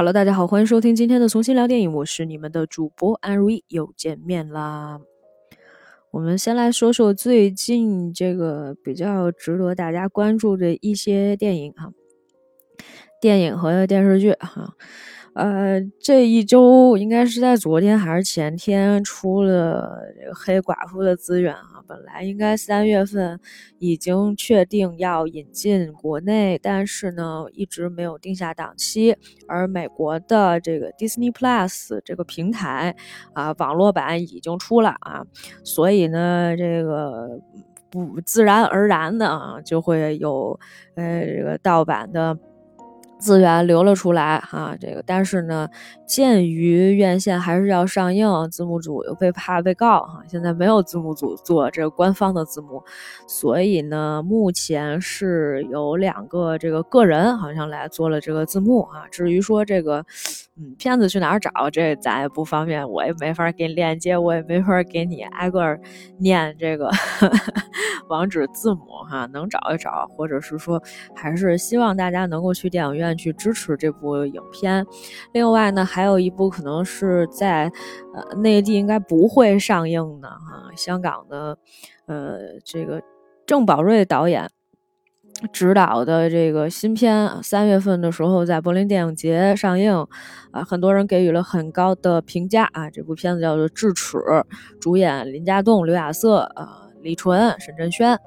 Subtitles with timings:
[0.00, 4.98] Hello，大家好，欢迎收听今天的重新聊电影，我是你们的主播安如意，又见面啦。
[6.10, 11.92] 我们先来说说最近这个比较值得大家关注的一些电影哈，
[13.20, 14.72] 电影和电视剧哈。
[15.40, 21.82] 呃，这一周应该是在昨天还是前天出了这个黑寡妇的资源啊。
[21.88, 23.40] 本来应该三月份
[23.78, 29.16] 已经确定要引进国内，但是呢一直没有定下档期。
[29.48, 32.94] 而美国的这个 Disney Plus 这个平台
[33.32, 35.24] 啊，网络版已经出了啊，
[35.64, 37.40] 所以呢这个
[37.90, 40.60] 不自然而然的啊就会有
[40.96, 42.38] 呃这个盗版的。
[43.20, 45.68] 资源流了出来哈，这个但是呢，
[46.06, 52.82] 鉴于院线还是要上映，字幕组又被怕被告哈，现在没有字幕组做这个官方的字幕，
[53.28, 59.06] 所以呢，目前是有两个这个个人好像来做了这个字幕啊。
[59.10, 60.04] 至于说这个，
[60.56, 65.78] 嗯，片子去哪儿找，这咱也不方便，我也没法给你链接，我也没法给你挨个
[66.18, 66.90] 念这个
[68.08, 70.82] 网址字母哈，能找一找，或者是说，
[71.14, 73.09] 还是希望大家能够去电影院。
[73.16, 74.86] 去支持这部影片，
[75.32, 77.70] 另外呢，还有一部可能是在
[78.14, 81.58] 呃内地应该不会上映的哈，香港的
[82.06, 83.02] 呃这个
[83.46, 84.48] 郑宝瑞导演
[85.52, 90.06] 执导的这个新片，三月份的时候在柏林电影节上映，
[90.50, 94.18] 啊，很多人给予了很高的评价啊，这部片子叫做《智齿》，
[94.80, 98.18] 主演林家栋、刘亚瑟、啊李纯、沈震轩。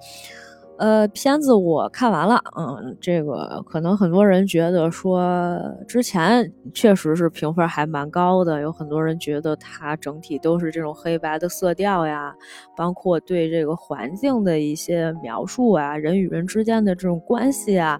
[0.80, 12.34] 呃，片子我看完了，嗯，这个可能很多人觉得说之前确实是评分还蛮高的，有很多人觉得它整体都是这种黑白的色调呀，
[12.76, 18.00] 包括对这个环境的一些描述啊，人与人之间的这种关系啊，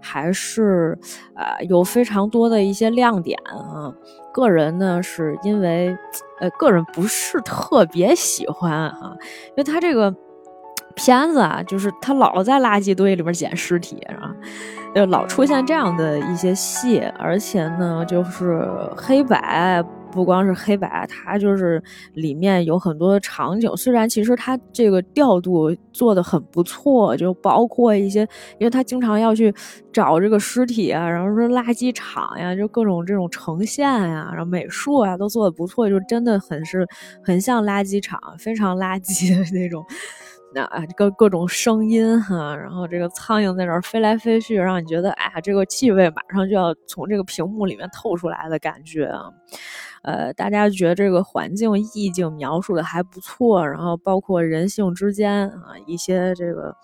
[0.00, 0.96] 还是
[1.34, 3.92] 呃有非常多的一些亮点啊。
[4.32, 5.96] 个人呢是因为
[6.40, 9.16] 呃个人不是特别喜欢哈，
[9.48, 10.14] 因为它这个。
[10.94, 14.34] 片子啊，就是他老在垃圾堆里面捡尸体，啊，
[14.94, 18.64] 就老出现这样的一些戏，而且呢，就是
[18.96, 19.82] 黑白，
[20.12, 21.82] 不光是黑白，它就是
[22.12, 23.76] 里面有很多的场景。
[23.76, 28.20] 虽然其实它这个调度做的很不错，就包括一些，
[28.58, 29.52] 因为他经常要去
[29.92, 36.86] 找这个尸体啊，然后说垃圾场呀，就各种这种呈现呀，然后美术啊都做的不错，就真的很是
[37.24, 39.84] 很像垃圾场，非常垃圾的那种。
[40.54, 49.30] 那啊，各各种声音哈，然后这个苍蝇在那儿飞来飞去，让你觉得哎呀，这个气味马上就要从这个屏幕里面透出来的感觉啊。
[50.02, 56.76] 呃，大家觉得这个环境意境描述的还不错，然后包括人性之间啊一些这个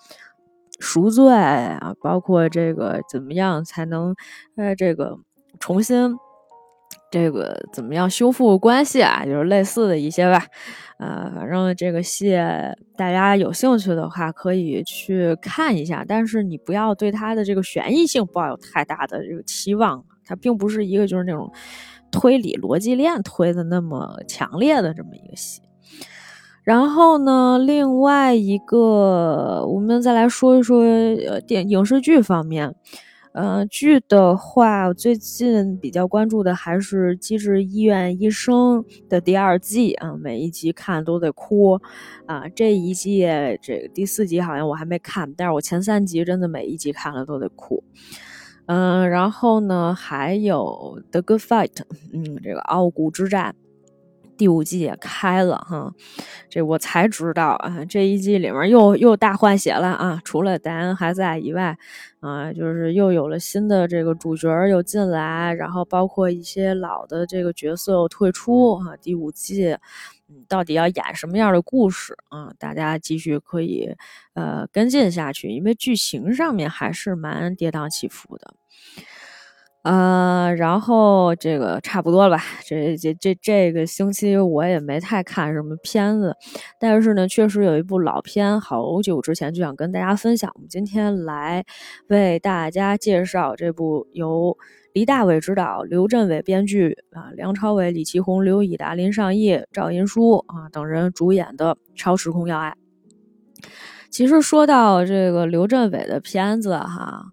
[0.79, 4.15] 赎罪啊，包括这个怎么样才能
[4.57, 5.19] 呃这个
[5.59, 6.17] 重新。
[7.11, 9.25] 这个怎么样修复关系啊？
[9.25, 10.47] 就是类似的一些吧，
[10.99, 12.37] 呃，反正这个戏
[12.97, 21.51] 大家有兴趣的话可以去看一下，但是你不要对它的这个悬疑性抱有太大的这个期望，它并不是一个就是那种
[22.13, 25.61] 推理逻辑链推的那么强烈的这么一个戏。
[26.63, 32.73] 然后呢，另外一个我们再来说一说呃电影视剧方面。
[33.33, 41.81] 呃，剧的话，最近比较关注的还是《机智医院医生》的第二季啊，每一集看都得哭
[42.27, 42.49] 啊。
[42.49, 43.21] 这一季
[43.63, 47.85] 这个第四集好像我还没看，但是我前三集真的每一集看了都得哭。
[48.67, 51.69] 嗯，然后呢，还有《The Good Fight》，
[52.13, 53.55] 嗯，这个傲骨之战。
[54.41, 55.93] 第五季也开了哈，
[56.49, 60.19] 这我才知道啊，这一季里面又又大换血了啊！
[60.25, 61.77] 除了戴恩还在以外，
[62.21, 68.97] 啊，就是又有了新的这个主角又进来，然后包括一些老的这个角色又退出哈。
[68.97, 69.77] 第五季，
[70.49, 72.51] 到底要演什么样的故事啊？
[72.59, 73.95] 大家继续可以
[74.33, 78.55] 呃跟进下去，因为剧情上面还是蛮跌宕起伏的。
[79.83, 82.45] 呃，然后这个差不多了吧？
[82.67, 86.37] 这这这这个星期我也没太看什么片子，
[86.79, 90.51] 但是呢，确实有一部老片，好久之前就想跟大家分享。
[90.55, 91.65] 我们今天来
[92.09, 94.55] 为大家介绍这部由
[94.93, 102.77] 黎大伟执导、刘镇伟编剧啊，梁朝伟、李奇红、刘以达、林尚义、赵银书啊等人主演的《超时空要爱》。
[104.11, 107.33] 其实说到这个刘镇伟的片子哈。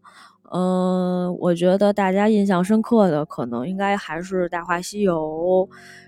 [0.52, 5.68] 嗯，我觉得大家印象深刻的可能应该还是《大话西游》，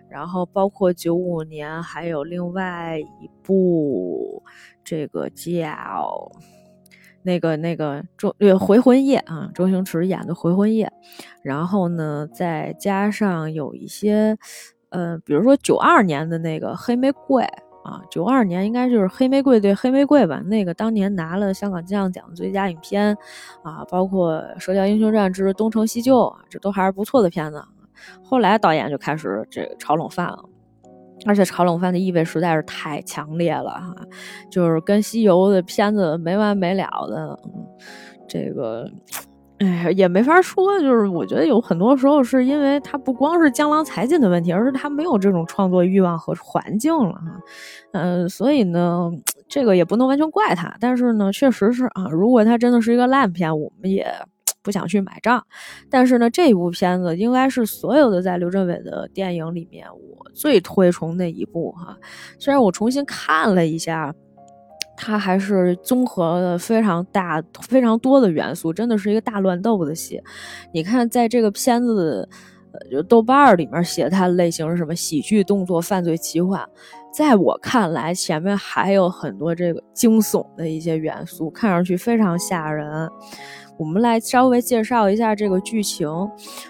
[0.09, 4.41] 然后包括九五年还有另外一部，
[4.83, 6.31] 这个叫
[7.21, 10.89] 那个那个周呃回魂夜啊，周星驰演的回魂夜，
[11.43, 14.37] 然后呢再加上有一些
[14.89, 17.45] 呃，比如说九二年的那个黑玫瑰。
[17.83, 20.41] 啊，九二年应该就是《黑玫瑰》对《黑玫瑰》吧？
[20.41, 23.17] 那个当年拿了香港金像奖最佳影片，
[23.63, 27.63] 啊，包括《射雕英雄传之东成西就》啊，这都还是不错的片子。
[28.23, 30.43] 后来导演就开始这个炒冷饭了，
[31.25, 33.95] 而且炒冷饭的意味实在是太强烈了哈，
[34.51, 37.65] 就是跟西游的片子没完没了的，嗯
[38.27, 38.89] 这个。
[39.59, 47.41] 哎，也没法说，就是我觉得有很多时候是因为他不光是江郎才尽的问题，而是他没有这种创作欲望和环境了哈。
[47.91, 49.11] 嗯，所以呢，
[49.49, 54.07] 这个也不能完全怪他，但是呢，确实是啊，如果他真的是一个烂片，我们也
[54.63, 55.45] 不想去买账。
[55.89, 61.97] 但是呢，这部片子应该是所有的在刘镇伟的电影里面我最推崇的一部哈。
[62.39, 64.15] 虽然我重新看了一下。
[65.01, 70.21] 它还是综合了非常大、非常多的元素，真的是一个大乱斗的戏。
[70.73, 72.27] 你看，在这个片子，
[72.73, 74.93] 呃，就豆瓣儿里面写它的类型是什么？
[74.93, 76.61] 喜剧、动作、犯罪、奇幻。
[77.13, 83.09] 在我看来，前面还有很多这个惊悚的一些元素，看上去非常吓人。
[83.79, 86.09] 我们来稍微介绍一下这个剧情。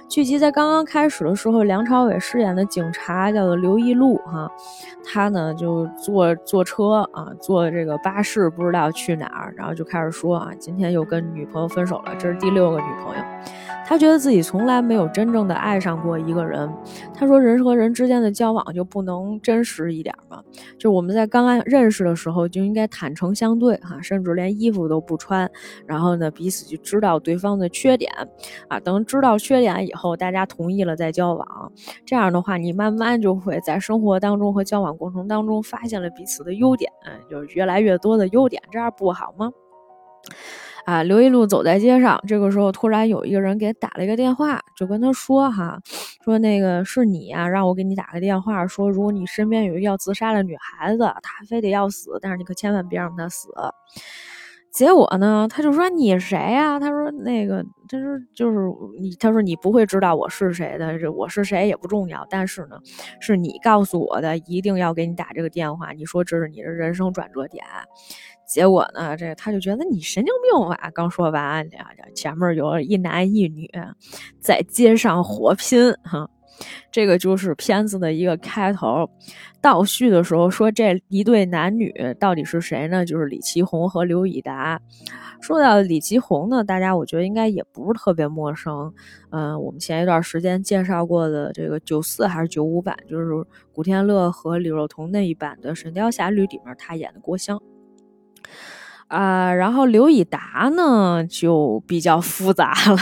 [0.07, 4.47] 剧集在刚刚开始的时候，梁朝伟饰演的警察叫做刘一路，哈，
[5.03, 13.23] 他呢就坐坐车啊，坐这个巴士，不知道去哪儿，然后就开始说啊，今天又跟女朋友分手了，这是第六个女朋友。
[13.89, 16.71] 他觉得自己从来没有真正的爱上过一个人。
[17.12, 20.44] 他说：“人和人之间的交往就不能真实一点吗？
[20.77, 25.50] 就我们在刚刚认识的时候就应该坦诚相对，哈，甚至连衣服都不穿。
[25.88, 28.12] 然后呢，彼此就知道对方的缺点，
[28.68, 31.71] 啊，等知道缺点以后，大家同意了再交往。
[32.06, 39.51] 这样的话，你慢慢就会在生活当中和交往过程当中发现了彼此的优点，嗯，就越来越多的优点，这样不好吗？”
[40.86, 45.80] 啊，刘一路走在街上，这个时候突然有一个人给打了一个电话，就跟他说：“哈，
[46.24, 53.50] 说那个是你呀，让我给你打个电话，说如果你身边有一个要自杀的女孩子，她非得要死，但是你可千万别让她死。”
[54.72, 58.58] 结果呢，他就说：“你谁呀？”他说：“那个，他说就是
[59.00, 62.78] 你。”他说：“你不会知道我是谁的，这我是谁也不重要，但是呢，
[63.20, 65.92] 是你告诉我的，一定要给你打这个电话。
[65.92, 67.66] 你说这是你的人生转折点。”
[68.50, 70.90] 结果呢，这他就觉得你神经病吧？
[70.92, 71.69] 刚说完，
[72.16, 73.69] 前面有一男一女
[74.40, 76.28] 在街上火拼，哈，
[76.92, 79.07] 这个就是片子的一个开头。
[79.62, 83.06] 倒叙的时候说这一对男女到底是谁呢？
[83.06, 84.81] 就是李奇红和刘以达。
[85.42, 88.92] 说到李奇红呢，大家我觉得应该也不是特别陌生。
[89.30, 97.62] 嗯，我们前一段时间介绍过的这个九四还是九五版，就是古天乐和李若彤那一版的《神雕侠侣》里面他演的郭襄。
[99.09, 102.97] 啊，然后刘以达呢就比较复杂了，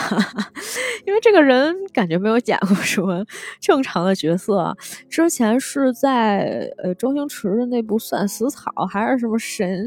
[1.06, 3.24] 因为这个人感觉没有演过什么
[3.60, 4.76] 正常的角色。
[5.10, 9.86] 之前是在呃周星驰的那部《算死草》还是什么神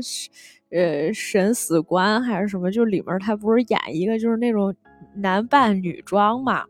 [0.71, 4.75] 呃神死官还是什么，就里面他不是演一个就是那种
[5.17, 6.65] 男扮女装嘛。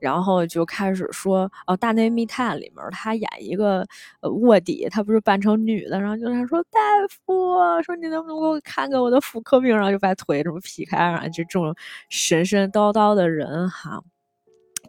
[0.00, 3.86] 然后就开始说哦，《大内密探》里面他演一个
[4.20, 6.80] 呃卧底，他不是扮成女的，然后就他说大
[7.24, 7.32] 夫，
[7.82, 11.74] 说你能不能给我看看我的妇科病，然后就把腿这么劈开，然后就这种
[12.08, 14.02] 神神叨叨的人哈。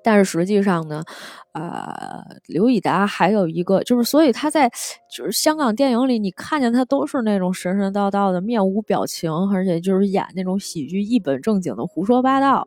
[0.01, 1.03] 但是实际上呢，
[1.51, 4.71] 呃，刘以达还有一个就是，所以他在
[5.13, 12.65] 就是香港电影里，你看见他都是那种神神叨叨的，面无表情，而且就是演那种喜剧一本正经的胡说八道。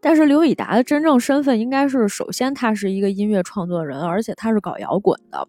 [0.00, 5.46] 但是刘以达的真正身份应该是，首先他是一个音乐创作人，而且他是搞摇滚的。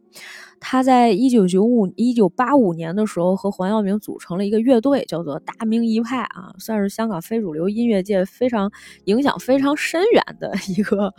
[0.60, 8.72] 他在一九九五、一九八五年的时候和黄耀明组成了一个乐队，叫做大明一派啊，算是香港非主流音乐界非常
[9.06, 11.14] 影响非常深远的一个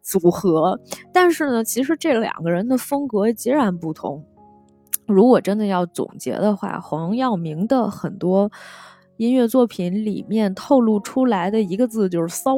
[0.00, 0.80] 组合。
[1.12, 4.24] 但是呢，其实这两个人的风格截然不同。
[5.06, 8.50] 如果真的要总结的话，黄耀明的很多。
[9.16, 12.56] 音乐作品里面透露出来的一个字就是骚，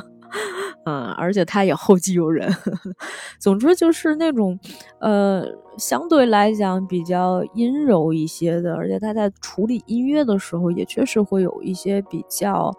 [0.86, 2.48] 嗯，而且他也后继有人。
[3.40, 4.58] 总之就是那种，
[5.00, 5.44] 呃，
[5.78, 12.72] 相对来讲比较阴柔一些的，而且他在处理音乐的时候也确实会有一些比较，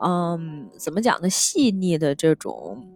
[0.00, 2.86] 嗯，怎么讲呢，细腻的这种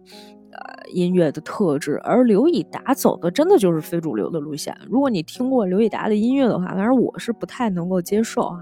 [0.51, 1.99] 呃音乐的特质。
[2.03, 4.77] 而刘以达走的真的就是非主流的路线。
[4.89, 8.59] 如果你听过刘以达的音乐的话，反正我是不太能够接受啊。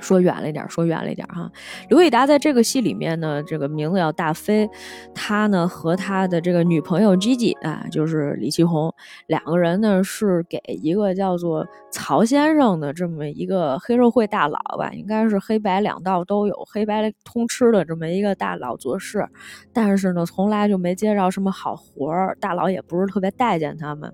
[0.00, 1.50] 说远了一点，说远了一点哈。
[1.88, 4.68] 刘以达在这个戏里面呢，这个名字叫大飞，
[5.14, 8.92] 他呢和他的这个女朋友 Gigi 啊，就是李奇红，
[9.26, 19.26] 两个人呢是给一个叫做曹先生的这么一个黑社会大佬吧，应该是黑白两道都有，黑白通吃的这么一个大佬做事，
[19.72, 24.12] 但是呢从来就没接着什么好活儿，大佬也不是特别待见他们。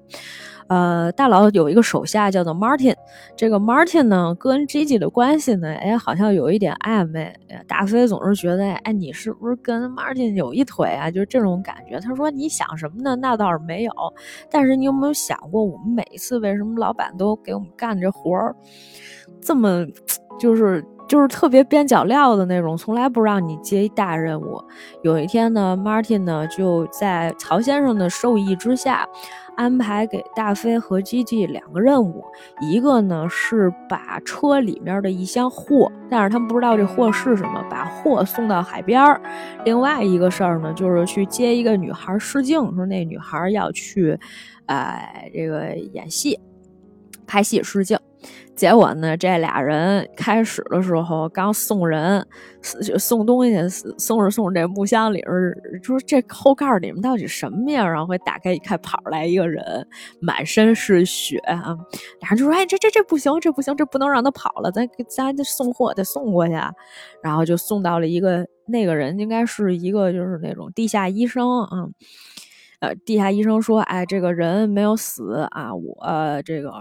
[0.68, 2.94] 呃，大佬有一个手下叫做 Martin，
[3.36, 7.32] 这个 Martin 呢跟 Gigi 的关系呢，哎，好像有一点暧昧。
[7.68, 11.10] 大飞总是觉得，哎，你是不是跟 Martin 有一腿啊？
[11.10, 12.00] 就是这种感觉。
[12.00, 13.14] 他说你想什么呢？
[13.16, 13.92] 那倒是没有。
[14.50, 18.56] 但是你有没有想过，我们每一次为什么老板都给我们干这活儿，
[19.40, 19.86] 这么
[20.38, 24.60] 就是就是特别边角料的那种，从来不让你接一大任务。
[25.02, 29.06] 有一天呢，Martin 呢就在曹先生的授意之下。
[29.56, 32.24] 安排给大飞和基基两个任务，
[32.60, 39.20] 一个呢是把车里面的一箱货，但是他们不知道这货是什么，把货送到海边儿。
[39.64, 44.18] 另外一个事儿呢，就是去接一个女孩试镜，说那女孩要去，
[44.66, 46.38] 呃，这个演戏、
[47.26, 47.98] 拍戏试镜。
[48.56, 52.26] 结果呢，这俩人开始的时候刚送人，
[52.62, 57.86] 送东西，送着送着这木箱里边，说这后盖里面到底什么呀？
[57.86, 59.86] 然后会打开一看，跑来一个人，
[60.20, 61.76] 满身是血啊！
[62.20, 66.54] 俩人就说：“哎，这这这不行，这不行，这不能让他跑了，咱咱得送货，得送过去。”
[67.22, 71.86] 然后就送到了一个那个人，应该是一个就是那种地下医生啊。
[72.80, 76.72] 呃，地下医生说：“哎，这个人没有死啊，我这个。”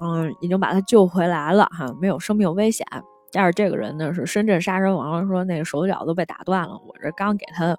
[0.00, 2.86] 嗯，已经把他救回来了哈，没有生命危险。
[3.32, 6.74] 但是这个人呢是深圳杀人王，说那个手脚都被打断了。
[6.86, 7.76] 我这刚给他，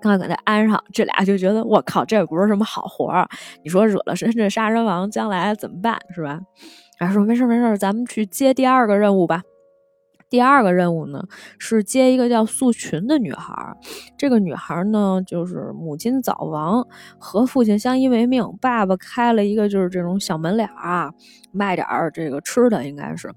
[0.00, 3.28] 刚给他安上，这俩就觉得我靠，这也不是什么好活儿。
[3.62, 6.40] 你说惹了深圳杀人王，将来怎么办是吧？
[6.98, 9.42] 还说没事没事，咱们去接第二个任务吧。
[10.30, 11.22] 第二个任务呢，
[11.58, 13.76] 是接一个叫素群的女孩。
[14.16, 16.86] 这个女孩呢，就是母亲早亡，
[17.18, 18.44] 和父亲相依为命。
[18.60, 21.10] 爸爸开了一个就是这种小门脸啊，
[21.52, 23.32] 卖点儿这个吃的，应该是。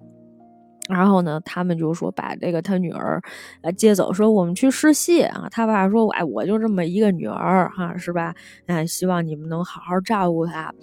[0.90, 3.22] 然后呢，他们就说把这个他女儿
[3.62, 5.48] 呃接走，说我们去试戏啊。
[5.50, 8.34] 他爸说，哎，我就这么一个女儿哈，是吧？
[8.66, 10.74] 哎，希望你们能好好照顾她啊。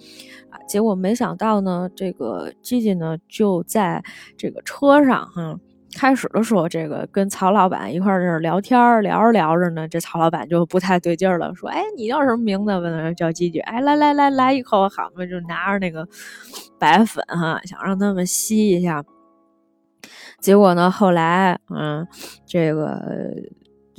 [0.67, 4.03] 结果没想到呢，这个吉吉呢就在
[4.35, 5.59] 这个车上哈。
[5.95, 13.59] 开始的时候，这个跟曹老板一块儿这聊天，聊着聊着呢，这曹老板就不太对劲儿了，说：“哎，你叫什么名字？”问他叫几句。
[13.59, 16.07] 哎，来来来来一口，好嘛，就拿着那个
[16.77, 19.03] 白粉哈，想让他们吸一下。
[20.39, 22.07] 结果呢，后来，嗯，
[22.45, 23.35] 这个。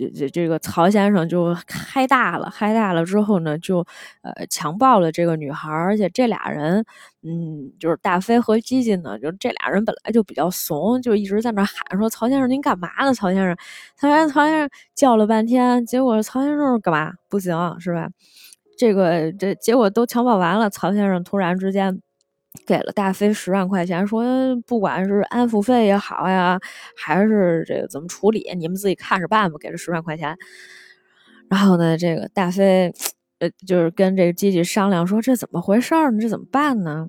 [0.00, 3.84] 这这这个曹先生就嗨大了，嗨大了之后呢，就
[4.22, 6.82] 呃强暴了这个女孩，而且这俩人，
[7.22, 13.54] 嗯，就是大飞和基金呢，就这俩人本来就比较怂，就一直在那喊说：“曹先生您干嘛呢？”曹先生，
[13.96, 17.12] 曹先曹先生叫了半天，结果曹先生干嘛？
[17.28, 18.08] 不行是吧？
[18.78, 22.00] 这个这结果都强暴完了，曹先生突然之间。
[22.66, 24.24] 给了大飞十万块钱，说
[24.66, 26.58] 不管是安抚费也好呀，
[26.96, 29.56] 还是这个怎么处理，你们自己看着办吧。
[29.60, 30.36] 给了十万块钱，
[31.48, 32.92] 然后呢，这个大飞
[33.38, 36.10] 呃就是跟这个吉吉商量说这怎么回事儿？
[36.18, 37.08] 这怎么办呢？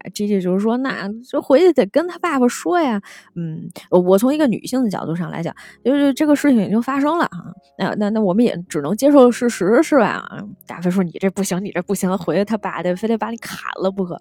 [0.00, 3.00] 哎，吉吉就是说那就回去得跟他爸爸说呀。
[3.34, 7.52] 嗯，我从一个女性的角度上来讲，就是这个事情已经发生了啊。
[7.78, 10.28] 那那那我们也只能接受事实是吧？
[10.66, 14.20] 大飞说你这不行，你这不行，回去他爸得非得把你砍了不可。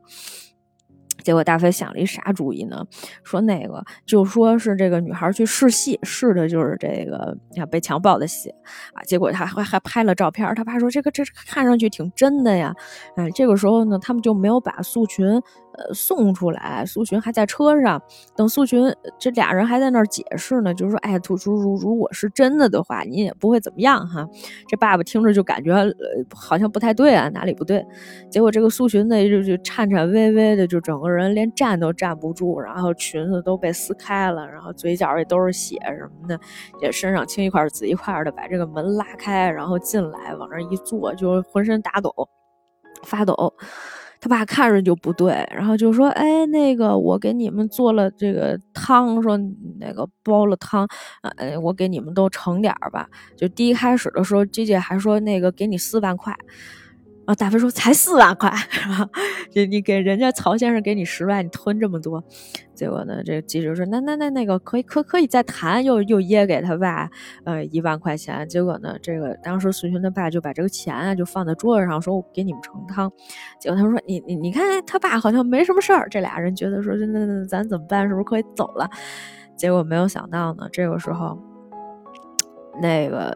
[1.23, 2.85] 结果大飞想了一啥主意呢？
[3.23, 8.49] 说那个就说是这个女孩去试戏，试的就是这个要被强暴的戏
[8.93, 9.01] 啊。
[9.03, 12.73] 结果他还还拍了照片，他爸说这个这看上去挺真的呀。
[13.15, 15.41] 哎，这个时候呢，他们就没有把素群。
[15.73, 18.01] 呃，送出来，苏洵还在车上，
[18.35, 24.27] 等苏洵这俩人还在那儿解释呢，就是说，哎，如如如果是真的的话，您也不会怎么样哈。
[24.67, 25.93] 这爸爸听着就感觉呃
[26.35, 27.85] 好像不太对啊，哪里不对？
[28.29, 36.39] 结果这个苏洵呢就就颤颤巍巍的，就整个人连站都站不住，然后裙子都被撕开了，然后嘴角也都是血什么的，
[36.81, 42.13] 也身上青一块紫一块的，把这个门拉开，然后进来往那一坐，就浑身打抖，
[43.03, 43.53] 发抖。
[44.21, 49.35] 他爸看着就不对，然后就说：“哎，那个我给你们做了这个汤，说
[49.79, 50.87] 那个煲了汤，
[51.37, 56.35] 哎，我给你们都盛点儿吧。”就第一开始的时候，姐姐还说那个给你四万块。
[57.35, 58.51] 大飞说才四万块，
[59.53, 62.23] 你你给人家曹先生给你十万，你吞这么多，
[62.73, 67.09] 结果呢，这记者说那那那那个可以可可以再谈，又又噎给他爸
[67.45, 73.11] 呃一万块钱，结果呢，这个当时孙权他爸就把这个钱啊就放在桌子上，说我给你们盛汤，
[73.59, 78.07] 结果他说你你你看他爸好像没什么事儿，这俩人觉得说那那咱怎么办？
[78.07, 78.89] 是不是可以走了？
[79.55, 81.37] 结果没有想到呢，这个时候，
[82.81, 83.31] 那个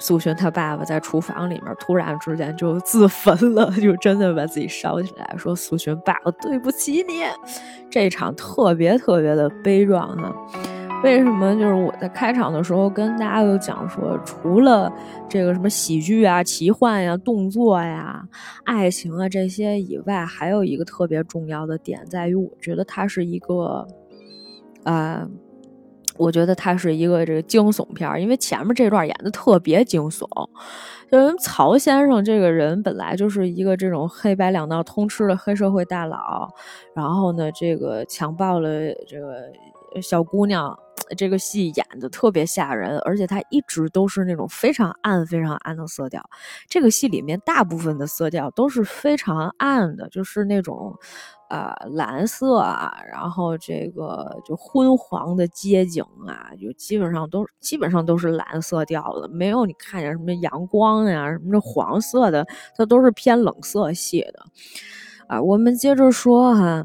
[0.00, 7.22] 苏洵他爸爸在厨房里面突然之间就自焚了， 就真的把自己烧起来，说苏洵爸爸对不起你。
[7.88, 10.34] 这一场特别特别的悲壮哈。
[11.02, 11.54] 为什么？
[11.54, 14.92] 就是我在开场的时候跟大家有讲说，除了
[15.30, 18.22] 这个什么喜剧啊、奇幻呀、动作呀、
[18.64, 23.86] 爱情啊这些以外，还有一个特别重要的点在于，我觉得它是一个，
[24.84, 25.26] 呃，
[26.20, 30.26] 我觉得它是一个这个惊悚片，因为前面这段演的特别惊悚。
[31.10, 36.48] 就是曹先生这个人本来就是一个这种黑白两道通吃的黑社会大佬，
[36.94, 38.68] 然后呢，这个强暴了
[39.08, 39.50] 这个
[40.00, 40.78] 小姑娘。
[41.16, 46.22] 这个戏演的特别吓人，而且它一直都是那种非常暗、非常暗的色调。
[46.68, 50.94] 这个戏里面大部分的色调都是非常暗的，就是那种，
[51.48, 64.44] 呃，蓝色啊，然后这个就昏黄的街景啊，就基本上都基本上都是蓝色调的，没有你看见什么阳光呀、什么这黄色的，它都是偏冷色系的。
[65.28, 66.84] 啊，我们接着说哈，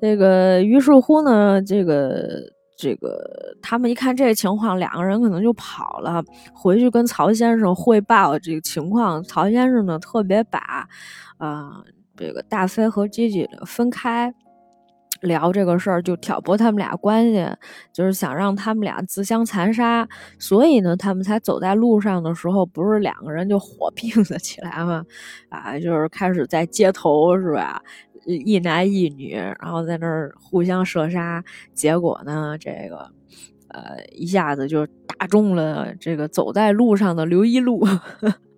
[0.00, 2.54] 这个于是乎呢，这个。
[2.76, 9.22] 这个他们一看这个情况，两个人可能就跑了，回去跟曹先生汇报这个情况。
[9.24, 10.86] 曹先生呢，特别把，
[11.38, 11.82] 呃，
[12.16, 14.32] 这个大飞和吉吉分开
[15.22, 17.48] 聊这个事儿，就挑拨他们俩关系，
[17.94, 20.06] 就是想让他们俩自相残杀。
[20.38, 25.02] 所以呢，他们才走在路上的时候，不是两个人就火 并了起来吗？
[25.48, 27.80] 啊，就是开始在街头，是吧？
[28.26, 31.42] 一男一女，然后在那儿互相射杀，
[31.72, 33.10] 结果呢，这个，
[33.68, 37.86] 呃，一下子就打中了这个走在路上的刘一路，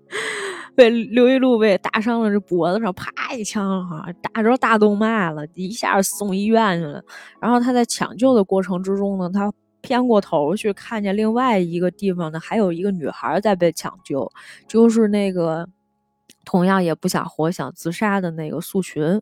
[0.75, 7.03] 被刘一路被打伤了这脖子上，啪一枪，哈，打着大动脉了，一下送医院去了。
[7.41, 14.31] 然后他在抢救的过程之中呢，他偏过头去看见另外一个地方呢，还有一个女孩在被抢救，
[14.67, 15.69] 就是那个
[16.49, 19.21] 同样也不想活、想自杀的那个素群。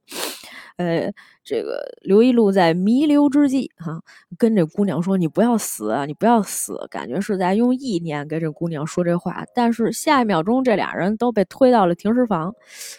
[0.76, 1.10] 呃，
[1.46, 4.02] 这个刘一路在弥留之际，哈，
[4.36, 9.44] 跟这姑娘说：“你不要死啊，你不要死。”感觉是在用意念跟这姑娘说这话。
[9.54, 12.52] 但是下一秒钟，这俩人都被推到了停尸房，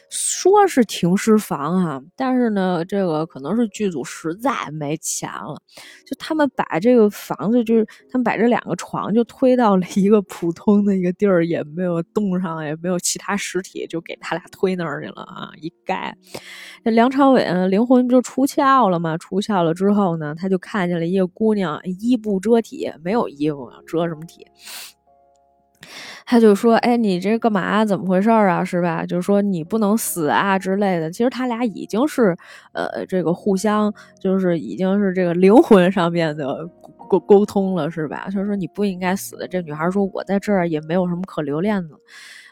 [0.10, 5.62] 说是停尸房哈，但是呢，这个可能是剧组实在没钱了，
[6.06, 15.52] 就他们把这个房子，就是他们把这两个床就推到了一个普通的一个地儿，也没有冻上，也没有其他尸体，就给他俩推那儿去了啊！
[15.60, 16.16] 一盖，
[16.84, 17.46] 那梁朝伟？
[17.68, 19.18] 灵魂就出出窍了吗？
[19.18, 24.46] 出窍了之后呢，他就看见了一个姑娘，衣不遮体，没有衣服遮什么体？
[26.24, 27.84] 他就说：“哎，你这干嘛？
[27.84, 28.64] 怎么回事啊？
[28.64, 29.04] 是吧？
[29.08, 31.10] 就是说你不能死啊之类的。
[31.10, 32.38] 其实他俩已经是，
[32.74, 36.70] 呃，这个互相就是已经是这个灵魂上面的
[37.10, 38.28] 沟沟通了，是吧？
[38.32, 39.48] 他说你不应该死的。
[39.48, 41.96] 这女孩说：我在这儿也没有什么可留恋的。”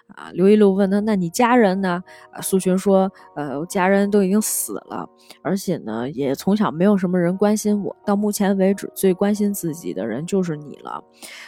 [0.08, 5.08] 啊，刘一路问他：“那你家人呢？”啊，苏洵说：“呃，我家人都已经死了，
[5.41, 7.96] 而且呢，也从小没有什么人关心我。
[8.06, 11.04] 到目前为止，最关心自己的人就是你了。”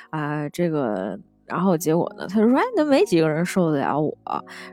[0.10, 2.26] 啊，这个，然后结果呢？
[2.28, 4.18] 他就说：“哎，那没几个人受得了我。”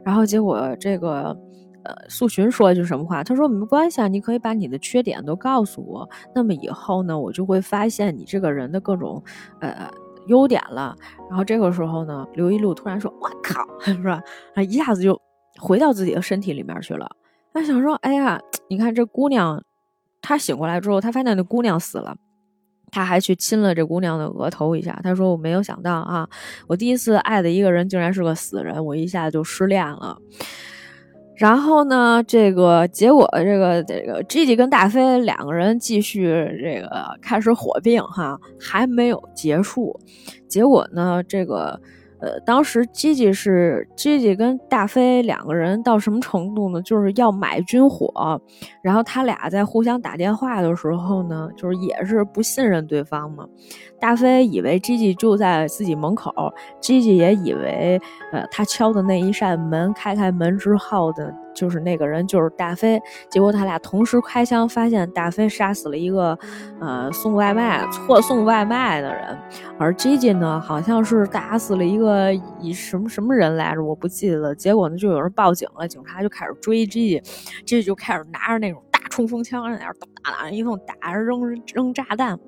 [0.02, 1.36] 然后结果这个，
[1.84, 3.22] 呃，苏洵说一句什么话？
[3.22, 6.08] 他说：“没关系啊，你可以把你的缺点都告诉我。
[6.34, 9.22] 那么以后呢，我就会发现你这个人的各种，
[9.60, 9.90] 呃。”
[10.26, 10.96] 优点了，
[11.28, 14.22] 然后这个时候呢，刘一路突然说：“我靠， 是吧？”
[14.54, 15.20] 啊，一下子就
[15.60, 17.08] 回到自己的身体里面去了。
[17.52, 19.62] 他想说：“哎呀，你看这姑娘，
[20.20, 22.16] 他醒过来之后，他发现那姑娘死了，
[22.90, 24.98] 他还去亲了这姑娘的额头一下。
[25.02, 26.28] 他说：‘我没有想到啊，
[26.66, 30.18] 我第一次爱的一个人竟然是个死人，我一下子就失恋了。’”
[31.36, 36.24] 然后呢，这个结果，这个这个 Gigi 跟大飞两个人继续
[36.60, 39.98] 这个开始火并哈，还没有结束。
[40.48, 41.80] 结果呢，这个。
[42.24, 46.80] 呃，当时吉吉是吉吉跟大飞两个人到什么程度呢？
[46.80, 48.40] 就是要买军火，
[48.82, 53.46] 然后他俩在互相打电话的时候呢，就是也是不信任对方嘛。
[54.00, 56.32] 大飞以为吉吉就在自己门口
[56.80, 58.00] 吉吉也以为，
[58.32, 61.43] 呃，他敲的那一扇门，开开门之后的。
[61.54, 63.00] 就是那个人，就是大飞。
[63.30, 66.38] 结果他俩同时开枪，发现大飞杀死了一个，
[66.80, 69.38] 呃，送外卖错送外卖的人，
[69.78, 74.54] 而 Gigi 呢，好像是打死了一个以什么什么人来着，我不记得了。
[74.54, 82.38] 结果呢，就有人报警了，警察就开始追 Gigi，Gigi 就开始拿着那种大冲锋枪在那儿打，一通打，扔扔炸弹。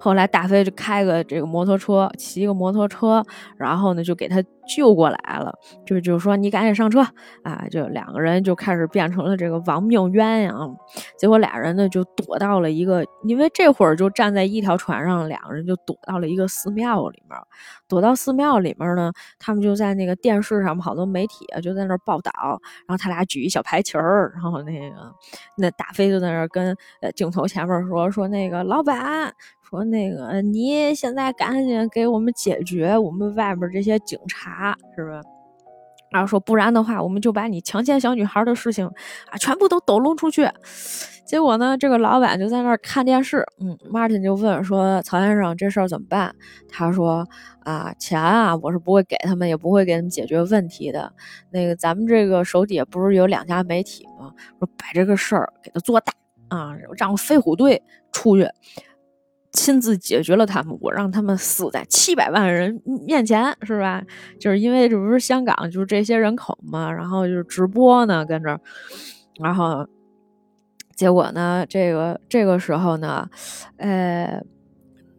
[0.00, 3.22] 后来大飞就开个这个摩托车，骑个摩托车，
[3.58, 4.42] 然后呢就给他
[4.74, 5.52] 救过来了，
[5.84, 7.00] 就就说你赶紧上车
[7.42, 7.66] 啊！
[7.70, 10.74] 就两个人就开始变成了这个亡命鸳鸯。
[11.18, 17.38] 结果俩人呢就躲到了一个，因为这会儿就站在一条船上，两个人就躲到了一个寺庙里面。
[17.86, 22.32] 躲到寺庙里面呢，他们就在那个电视上，好多媒体就在那报道，
[22.86, 24.96] 然后他俩举一小牌旗儿，然后那个
[25.56, 29.34] 那大飞就在那跟呃镜头前面说说那个老板。
[29.70, 35.22] 说那个，你现在赶紧给我们解决我们外边这些警察，是吧？
[36.10, 38.84] 然后说不然的话，我们就把你强奸小女孩的事情
[39.30, 40.50] 啊，全部都抖露出去。
[41.24, 46.34] 结果呢，这个老板就在那儿看电视，嗯，Martin 就问说：“曹先生，这事儿怎么办？”
[46.68, 47.24] 他说
[47.62, 51.12] ：“啊，钱啊，我是不会给他们，也不会给他们解决问题的。
[51.52, 54.34] 那个咱们这个手底下不是有两家媒体吗？
[54.58, 56.12] 说把这个事儿给他做大
[56.48, 57.80] 啊，让飞虎队
[58.10, 58.50] 出去。”
[59.52, 64.02] 亲自解决了他们，我让他们死在七百万人面前，是吧？
[64.38, 68.60] 就是因为这不是香港，就是这些人口嘛，然后就是直播呢，跟着，
[69.40, 69.86] 然后
[70.94, 73.28] 结果呢，这个这个时候呢，
[73.76, 74.42] 呃。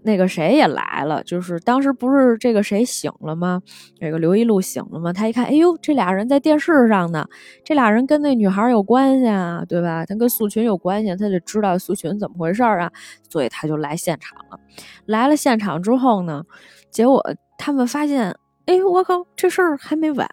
[0.04, 3.62] 那个谁也来了，就是当时不是这个谁醒了吗？
[4.00, 5.14] 这个刘一路醒了吗？
[5.14, 7.28] 他一看，哎呦，这俩人在电视上呢，
[7.64, 10.06] 这俩人跟那女孩有关系啊，对吧？
[10.06, 12.92] 他跟素群有关系，他就知道素群怎么回事儿啊，
[13.30, 14.60] 所以他就来现场了。
[15.06, 16.44] 来了现场之后呢，
[16.90, 17.24] 结果
[17.58, 18.36] 他们发现，
[18.66, 20.28] 哎，我靠，这事儿还没完。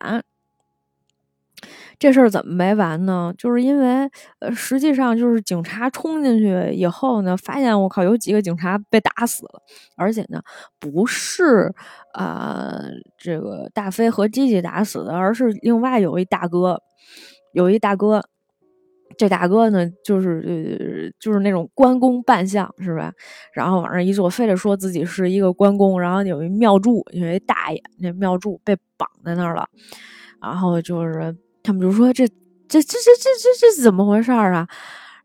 [1.99, 3.35] 这事儿怎么没完呢？
[3.37, 4.09] 就是因为，
[4.39, 9.61] 呃，实际上就是警察冲进去以后呢，发现我靠，有几个警察被打死了，
[9.97, 10.41] 而且呢，
[10.79, 11.75] 不是
[12.13, 12.81] 啊，
[13.19, 16.81] 这个大飞和吉吉打死的，而是另外有一大哥，
[17.53, 18.23] 有一大哥，
[19.17, 23.13] 这大哥呢，就是就是那种关公扮相，是吧？
[23.53, 29.67] 然后往那一坐，非得说自己是一个关公，然后有一庙祝，有一大爷，那庙祝被绑在那儿了，
[30.41, 31.37] 然后就是。
[31.69, 34.67] 他们就说这这这这这这这怎么回事儿啊？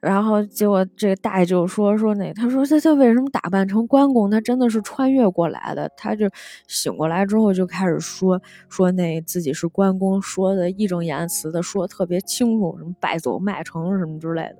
[0.01, 4.29] 然后结果这个大爷就说说那他说他他为什么打扮成关公？
[4.29, 5.89] 他真的是穿越过来的。
[5.95, 6.29] 他就
[6.67, 14.57] 醒过来之后就开始说说那自己是关公，说的义正言辞的说特别清楚，什么败走麦城什么之类的。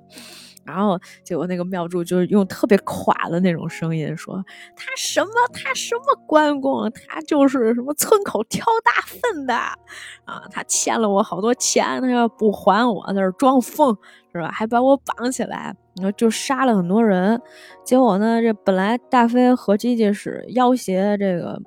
[0.65, 4.43] 然后结果那个庙祝就是用特别垮的那种声音说
[4.75, 10.43] ：“他什么他什么关公，他就是什么村口挑大粪的啊！
[10.49, 13.97] 他欠了我好多钱，他要不还我，在这装疯
[14.31, 14.49] 是吧？
[14.51, 17.41] 还把我绑起来，然后就杀了很多人。
[17.83, 21.61] 结果呢，这本来大飞和吉吉是要挟这个。”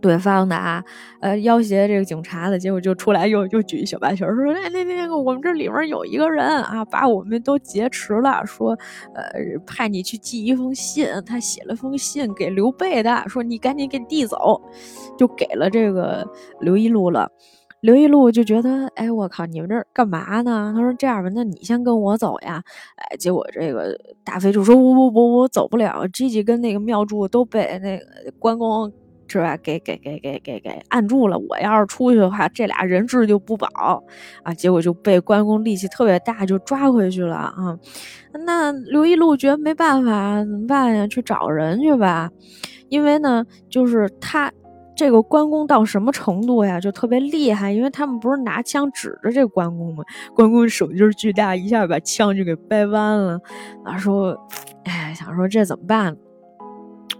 [0.00, 0.82] 对方的啊，
[1.20, 8.70] 呃，要挟这个警察的结果就出来，又又举小白旗说：“那那那个，我们这里面有一个人啊，把我们都劫持了，说，
[9.14, 9.32] 呃，
[9.66, 14.60] 派你去寄一封信，他写了封信给刘备的，说你赶紧给递走，
[15.18, 16.26] 就给了这个
[16.60, 17.30] 刘一路了。
[17.82, 20.72] 刘一路就觉得，哎，我靠，你们这干嘛呢？
[20.74, 22.62] 他说这样吧，那你先跟我走呀。
[22.96, 26.06] 哎，结果这个大飞就说：不不不，我走不了。
[26.12, 28.04] G G 跟那个妙祝都被那个
[28.38, 28.92] 关公。
[29.30, 29.56] 是吧？
[29.62, 31.38] 给给给给给给按住了。
[31.38, 33.68] 我要是出去的话，这俩人质就不保
[34.42, 34.52] 啊！
[34.52, 37.78] 结果就被关公力气特别大，就抓回去了啊。
[38.44, 41.06] 那刘一路觉得没办法，怎么办呀？
[41.06, 42.28] 去找人去吧。
[42.88, 44.50] 因为呢，就是他
[44.96, 46.80] 这个关公到什么程度呀？
[46.80, 47.70] 就特别厉害。
[47.70, 50.02] 因为他们不是拿枪指着这关公吗？
[50.34, 53.38] 关公手劲巨大，一下把枪就给掰弯了。
[53.84, 54.36] 那时候，
[54.84, 56.16] 哎，想说这怎么办？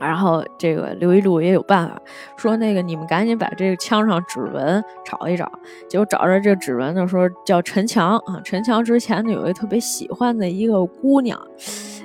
[0.00, 2.00] 然后这个刘一路也有办法，
[2.36, 5.50] 说那个你们赶紧把这个枪上指纹找一找。
[5.88, 8.40] 结果找着这指纹的时候，叫陈强啊。
[8.42, 11.38] 陈强之前呢有一特别喜欢的一个姑娘，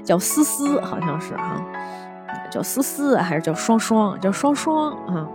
[0.04, 1.66] 叫思思，好像是哈，
[2.52, 4.20] 叫思思还是叫双双？
[4.20, 5.28] 叫双双啊，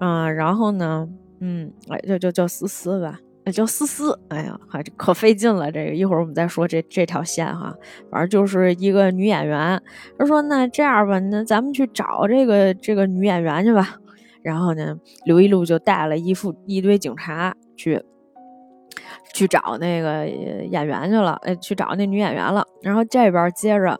[0.00, 1.08] 嗯，然后呢，
[1.40, 3.18] 嗯，哎，就就叫思思吧。
[3.50, 5.70] 叫思思，哎呀，还可费劲了。
[5.70, 7.74] 这个一会儿我们再说这这条线哈，
[8.10, 9.80] 反正就是一个女演员。
[10.18, 13.96] 他说：“那这样吧，那咱们去找这个这个女演员去吧。”
[14.42, 18.02] 然后呢，刘一路就带了一副一堆警察去
[19.34, 22.64] 去找那个演员去了，哎，去找那女演员了。
[22.82, 23.98] 然后这边接着，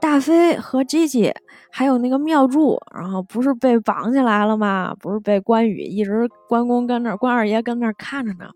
[0.00, 1.32] 大飞和吉吉。
[1.76, 4.94] 还有那个妙祝，然后不是被绑起来了吗？
[5.00, 8.48] 不是被关羽一直关公跟那儿关二爷跟那儿看着呢。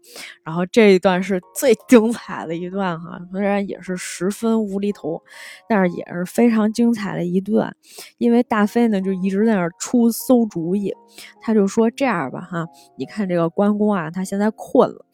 [0.45, 5.21] 然后这一段是最精彩的一段哈，虽然也是十分无厘头，
[5.69, 7.75] 但是也是非常精彩的一段。
[8.19, 10.95] 因为大飞呢就一直在那儿出馊主意，
[11.41, 12.65] 他就说这样吧哈，
[12.97, 15.05] 你看这个关公啊，他现在困了，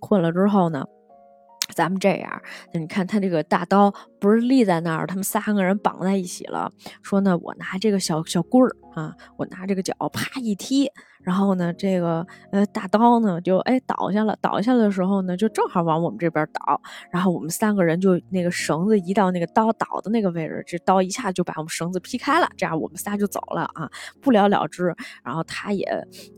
[0.00, 0.84] 困了之后呢。
[1.72, 6.70] 咱们这样，你看他这个大刀不是立在那儿，他们三个人绑在一起了。
[7.02, 10.90] 说呢，我拿这个小小棍儿啊，我拿这个脚啪一踢。
[11.22, 16.78] 然后呢，这个呃大刀呢就哎倒下了，倒下的时候呢就正好往我们这边倒，
[17.10, 24.94] 然后我们三个人就那个绳子移到那个刀倒的那个位置，这刀一下就把我们绳子劈开了，这样我们仨就走了啊，不了了之。
[25.24, 25.86] 然后他也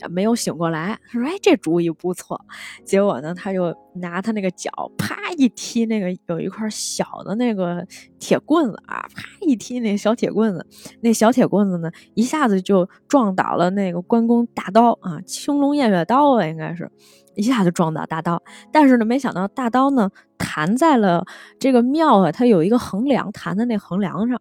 [0.08, 2.40] 没有醒过来，他说哎这主意不错。
[2.84, 7.84] 结果呢，他就拿他那个脚啪一踢那个有一块小的那个
[8.20, 10.64] 铁棍子啊，啪一踢那小铁棍子，
[11.00, 14.70] 那小铁棍子呢一下子就撞倒了那个关公大。
[14.76, 16.90] 刀啊，青龙偃月刀啊，应该是
[17.34, 21.24] 一下就撞倒大刀，但是呢，没想到大刀呢弹在了
[21.58, 24.38] 这个庙啊，它有一个横梁，弹在那横梁上，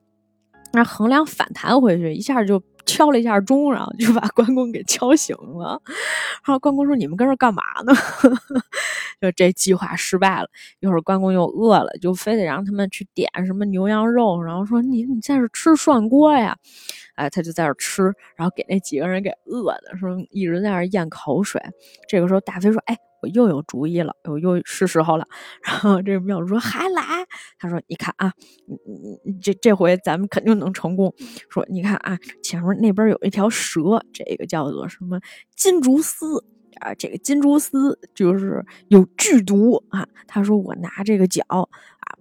[0.74, 5.82] 那横梁反弹回去，一下就敲了一下钟，然后就把 关公给敲醒了。
[6.44, 7.94] 然后关公说：“你们跟这干嘛呢？”
[9.22, 10.50] 就这计划失败了。
[10.80, 16.58] 一会儿关公又饿了，就非得让他们去点什么牛羊肉，然后说：“你你在这吃涮锅呀？”
[17.16, 21.62] 哎，他就在这吃，然后给那几个人给饿的，说一直在那咽口水。
[22.10, 25.26] 这个时候，大飞说：“哎，我又有主意了，我又是时候了。”
[25.64, 27.02] 然后这个庙主说：“还来？”
[27.58, 28.34] 他说：“你看啊，
[28.68, 28.78] 你
[29.32, 31.14] 你这这回咱们肯定能成功。
[31.50, 35.20] 说你看啊，前面那边有一条蛇，这个叫做什么
[35.56, 36.44] 金竹丝
[36.80, 36.94] 啊？
[36.96, 40.08] 这个金蛛丝就是有剧毒啊。
[40.28, 41.66] 他说我拿这个脚啊。”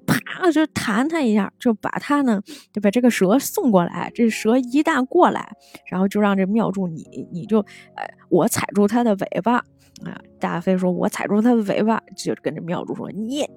[0.07, 4.11] 啪，就弹他一下，就把他呢，就把这个蛇送过来。
[4.15, 5.57] 这蛇一旦过来，
[5.91, 7.61] 然后就让这庙祝你，你就，
[7.95, 9.57] 哎，我踩住他的尾巴
[10.05, 10.21] 啊！
[10.39, 13.49] 大飞说：“我踩住他的尾巴。”就跟这庙祝说：“你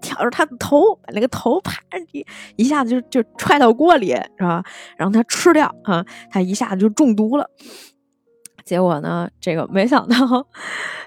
[0.00, 1.72] 挑着他的头，把那个头啪
[2.12, 2.24] 一
[2.56, 4.62] 一下子就就踹到锅里，是吧？
[4.96, 6.04] 让他吃掉啊！
[6.30, 7.50] 他一下子就中毒了。”
[8.66, 9.30] 结果呢？
[9.40, 10.16] 这个没想到，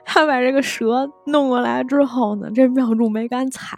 [0.06, 3.78] 他把这个蛇弄过来之后呢，这妙柱没敢踩，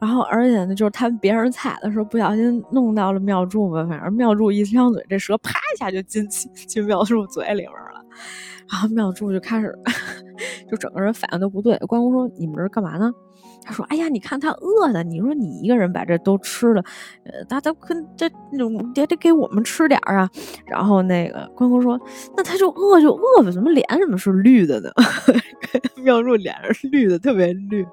[0.00, 8.04] 然后而且呢，就是他别人踩的时候不小心弄到了妙柱吧，反正妙柱一张嘴，这蛇啪一下就进去进妙柱嘴里边了，
[8.68, 9.72] 然后妙柱就开始，
[10.68, 11.78] 就整个人反应都不对。
[11.86, 13.12] 关公说：“你们这干嘛呢？”
[13.66, 16.82] 他说：“哎呀，你看他饿的，你说你一个人把这都吃了，
[17.24, 18.30] 呃，他他跟这
[18.94, 20.30] 也得给我们吃点儿啊。”
[20.64, 22.00] 然后那个关公说
[22.36, 24.90] ：“那他就饿就饿吧，怎么脸怎么是绿的呢？”
[26.02, 27.84] 妙入脸是绿的，特别绿。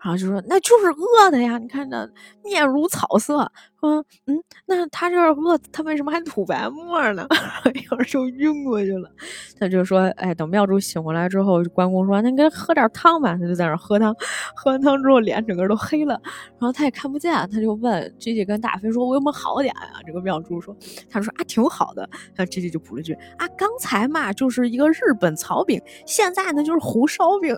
[0.00, 2.08] 然后就说：“那就是饿的呀，你看那
[2.44, 7.26] 面如草色。”说：“嗯，那他这饿，他为什么还吐白沫呢？”
[7.74, 9.10] 一会儿就晕过去了。
[9.58, 14.14] 他就说：“哎，等庙祝醒过来之后，关公说：‘那给喝点汤吧。’他就在那喝汤，
[14.54, 16.20] 喝完汤之后脸整个都黑了。
[16.58, 20.76] 然后他也看不见，他就问 J J 跟大飞说：‘我有没有好点啊？’这个庙祝说
[21.10, 27.54] ：‘他说啊，挺好的。’他 J J 就补了句：‘啊，刚才嘛就是一个日本草饼，现在呢就是胡烧饼。’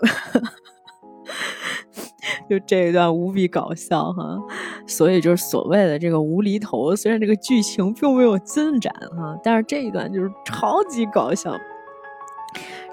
[2.50, 4.36] 就这一段无比搞笑哈，
[4.84, 6.96] 所以就是所谓的这个无厘头。
[6.96, 11.54] 虽然这个剧情并没有进展哈，但是这一段就是超级搞笑。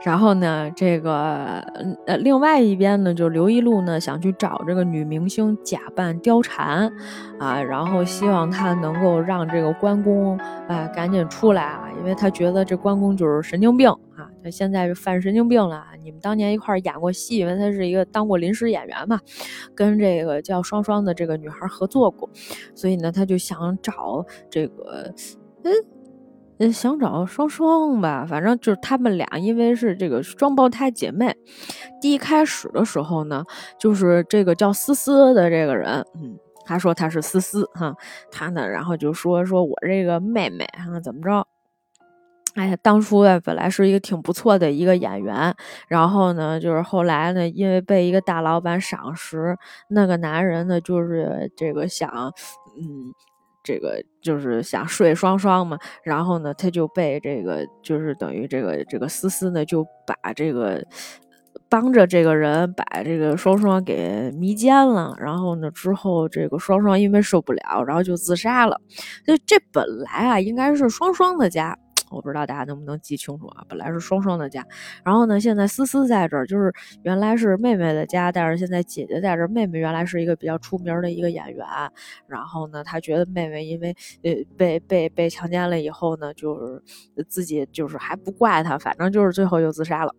[0.04, 1.60] 然后呢，这个
[2.06, 6.92] 呃，另外一边呢，就刘一路呢想去找这个女明星假扮貂蝉
[7.40, 14.30] 啊，然后希望她能够让这个关公啊赶紧出来啊，因为他觉得这关公就是神经病啊。
[14.44, 15.84] 他现在犯神经病了。
[16.04, 19.20] 你们当年一块演过戏，因为他是一个当过临时演员嘛，
[19.76, 22.30] 跟这个叫双双的这个女孩合作过，
[22.74, 25.14] 所以呢，他就想找这个，
[25.64, 25.74] 嗯，
[26.60, 28.26] 嗯想找双双吧。
[28.28, 31.36] 反正就是他们俩，因为是这个双胞胎姐妹。
[32.02, 33.44] 第一开始的时候呢，
[33.80, 37.96] 就是这个叫思思的这个人，嗯，他说他是思思哈，
[38.32, 41.48] 他呢，然后就说说我这个妹妹哈，怎么着？
[42.56, 45.54] 哎呀，当初啊，本来是一个挺不错的一个演员，
[45.88, 49.56] 然后呢，就是后来呢，因为被一个大老板赏识，
[49.90, 52.10] 那个男人呢，就是这个想，
[52.76, 53.14] 嗯，
[53.68, 60.82] 这个就是想睡双双嘛，然后呢，他就被这个就是等于这个这个思思呢，就把这个
[61.68, 68.80] 帮着这个人把这个双双给迷奸了，然后呢，之后这个双双因为受不了，然后就自杀了。
[69.26, 71.78] 所以这本来啊，应该是双双的家。
[72.10, 73.66] 我不知道大家能不能记清楚啊？
[73.68, 74.66] 本来是双双的家，
[75.04, 76.72] 然后呢，现在思思在这儿，就是
[77.04, 79.48] 原来是妹妹的家，但是现在姐姐在这儿。
[79.48, 81.66] 妹妹原来是一个比较出名的一个演员，
[82.28, 90.14] 然后呢，她觉得妹妹因为呃被被被强奸了以后呢，就是自己就是还不怪她，反正就是最后又自杀了。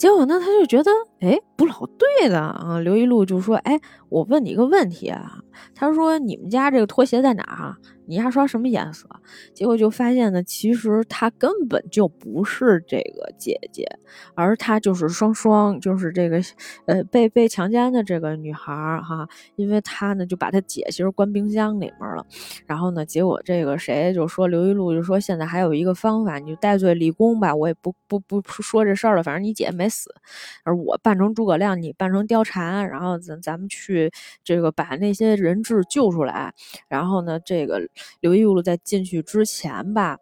[0.00, 2.80] 结果呢，他就觉得哎不老对的啊。
[2.80, 5.40] 刘一路就说：“哎，我问你一个问题啊。”
[5.74, 7.76] 他说：“你们家这个拖鞋在哪儿？
[8.06, 9.06] 你牙刷什么颜色？
[9.54, 13.86] 结果就发现呢，其实她根本就不是这个姐姐，
[14.34, 16.40] 而她就是双双，就是这个
[16.86, 22.24] 呃被被强奸的这个女孩儿哈，因为她呢就把她姐其实关冰箱里面了，
[22.66, 30.14] 然后呢，结果这个谁就说刘一路就说现在还有一个方法，你就戴罪立功吧，我也不不不说这事儿了，反正你姐没死，
[30.64, 34.10] 而我扮成诸葛亮，你扮成貂蝉，然后咱咱们去
[34.44, 36.54] 这个把那些人质救出来，
[36.88, 37.80] 然后呢，这个
[38.20, 40.12] 刘一路在进去之前吧，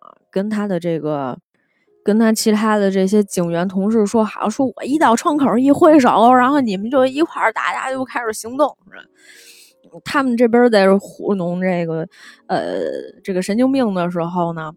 [0.00, 1.38] 啊，跟他的这个，
[2.04, 8.74] 跟他其他的这些警员同事说好，说我一到窗口一挥手，然后你们就一块儿大家就开始行动。
[10.04, 12.06] 他们这边在糊弄这个，
[12.46, 12.80] 呃，
[13.24, 14.72] 这个神经病的时候呢。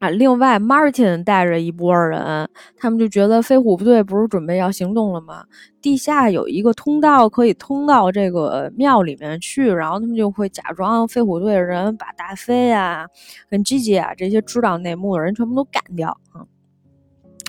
[0.00, 5.44] 啊，另外，Martin 带着一波人，他们就觉得飞虎部队不是准备要行动了吗？
[5.82, 13.06] 地下有一个通道可以通到这个庙里面去，然后他们就会假装飞虎队的人把大飞啊、
[13.50, 16.46] 跟 Gigi 啊这些知道内幕的人全部都干掉啊。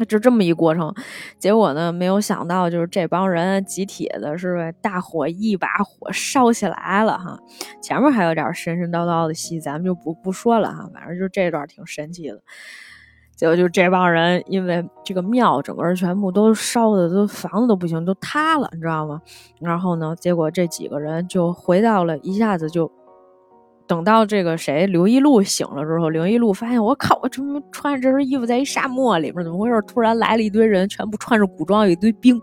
[0.05, 0.93] 就这么一过程，
[1.39, 7.39] 结果呢，没有想到就是这帮人集体的是大火一把火烧起来了哈。
[7.81, 10.89] 前面还有点神神叨叨的戏，咱们就不不说了哈。
[10.93, 12.39] 反正就这段挺神奇的。
[13.35, 19.21] 结果就这帮人因为这个庙整个全部都烧的都房子都不行，都塌了，你知道吗？
[19.59, 22.91] 然后呢，结果这几个人就回到了，一下子就。
[23.91, 29.43] 等到这个谁刘一路醒了之后，刘一路发现我靠，我怎么穿着这身衣服在一沙漠里边？
[29.43, 29.81] 怎么回事？
[29.81, 32.41] 突然来了一堆人，全部穿着古装，一堆兵。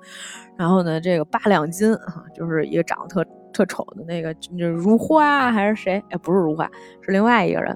[0.58, 6.04] 然后呢，这个八两金啊，就是一个长得特特丑的那个，如花还是谁？
[6.10, 7.74] 哎，不是如花，是另外一个人。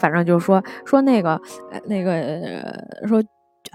[0.00, 1.40] 反正就说说那个
[1.86, 2.12] 那个
[3.06, 3.22] 说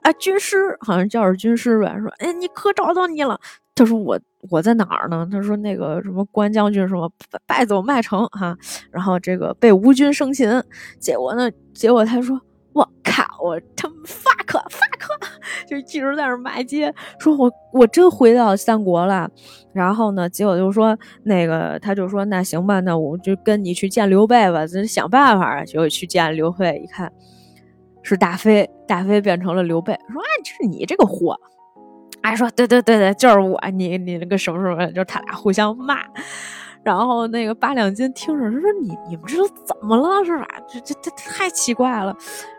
[0.03, 1.97] 啊，军师好像叫是军师吧？
[1.99, 3.39] 说哎，你可找到你了。
[3.75, 4.19] 他说我。
[4.49, 5.27] 我在哪儿呢？
[5.31, 7.11] 他说那个什么关将军什么
[7.45, 8.55] 败走麦城哈，
[8.91, 10.61] 然后这个被吴军生擒，
[10.99, 12.39] 结果呢，结果他说
[12.73, 19.29] 我靠，我他妈 fuck fuck，就一直在那骂街，说我我真回到三国了。
[19.73, 25.65] 然后呢，结果就说那个他就说那行吧，那我就跟你去见刘备吧，咱想办法啊。
[25.65, 27.11] 结果去见刘备，一看
[28.01, 31.37] 是大飞，大飞变成了刘备，说啊，就是你这个货。
[32.29, 35.99] 还说对对对对，就是我，你你那个什么什么，就是他俩互相骂，
[36.83, 40.47] 然后那个八两金听着他说你你们这都怎么了是吧？
[40.67, 42.15] 这这这太奇怪了。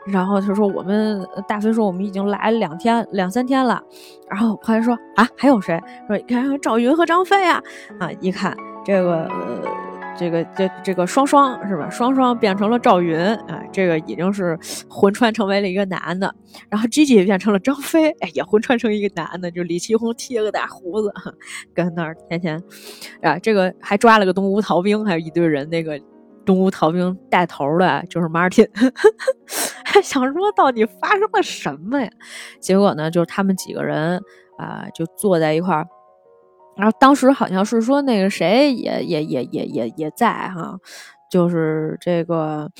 [0.07, 3.83] 然后他说我们大飞说我们已经来两天两三天了，
[4.31, 5.83] 然后后来说啊还有谁？
[6.07, 7.61] 说你看赵云和张飞啊
[7.99, 9.29] 啊，一看这个。
[10.19, 11.91] 这个这这个双双是吧？
[11.91, 16.35] 双双变成了赵云啊，这个已经是魂穿成为了一个男的。
[16.71, 21.13] 然后 Gigi 变成了张飞，哎，也魂穿成一个男的，就李奇红剃了个大胡子，
[21.75, 22.63] 跟那儿天天
[23.23, 25.69] 啊，这个还抓了个东吴逃兵，还有一堆人。
[25.69, 26.01] 那个
[26.45, 28.69] 东吴逃兵带头的就是 Martin，
[29.85, 32.09] 还想说到底发生了什么呀？
[32.61, 34.21] 结果呢，就是他们几个人
[34.59, 35.87] 啊，就坐在一块儿。
[36.77, 40.77] 然后当时好像是说那个谁也也也也也也在哈，
[41.31, 42.71] 就是这个，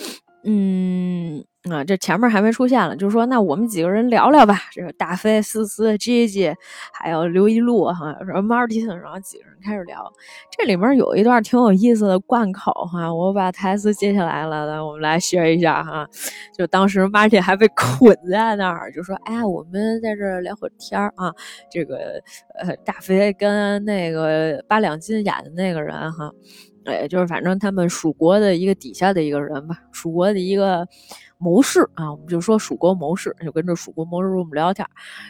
[0.47, 1.45] 嗯。
[1.69, 4.57] 啊，这前面还没出现了，就说那我们几个人聊聊吧。
[4.71, 6.55] 这个大飞、思思、J J，
[6.93, 10.09] 还有刘一路哈，什么 Martin，然后几个人开始聊。
[10.57, 16.07] 这里面有一段挺有意思的贯口哈，我把台词接下来了，来我们来学一下哈。
[16.57, 21.35] 就当时 Martin 还被捆在那儿，就说：“哎，我们在这聊会儿天儿啊。”
[21.69, 22.23] 这个
[22.61, 26.31] 呃，大飞跟那个八两金演的那个人哈，
[26.87, 30.87] 哎，就是反正他们蜀国的一个底下的一个人吧，蜀国的一个。
[31.39, 34.87] 谋士啊，我们就说蜀国谋士，就跟着蜀国谋士我们聊天。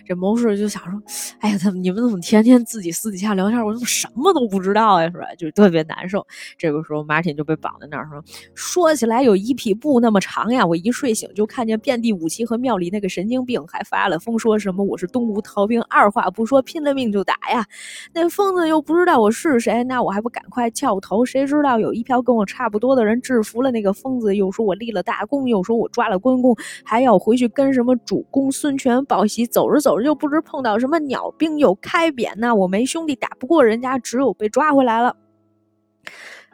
[0.07, 1.03] 这谋士就想说
[1.41, 3.65] ：“哎呀，他们你们怎么天天自己私底下聊天？
[3.65, 5.11] 我怎么什么都不知道呀？
[5.11, 5.27] 是吧？
[5.37, 6.25] 就特别难受。”
[6.57, 8.23] 这个时候，Martin 就被绑在那儿说
[8.55, 10.65] ：“说起来有一匹布那么长呀！
[10.65, 17.67] 我一睡醒就看见遍地武器和庙里那个神经病还发了疯，说什么我是东吴逃兵，二话不说拼了命就打呀！
[18.15, 21.25] 那疯子又不知道我是谁，那我还不赶快翘头？
[21.25, 26.55] 谁知道有一票跟我差不多的人制服了那个疯子，又说我立了大功，又说我。”抓了关公，
[26.85, 29.47] 还要回去跟什么主公孙权报喜。
[29.47, 32.55] 走着走着，又不知碰到什么鸟兵，又开扁那！
[32.55, 35.17] 我没兄弟打不过人家，只有被抓回来了。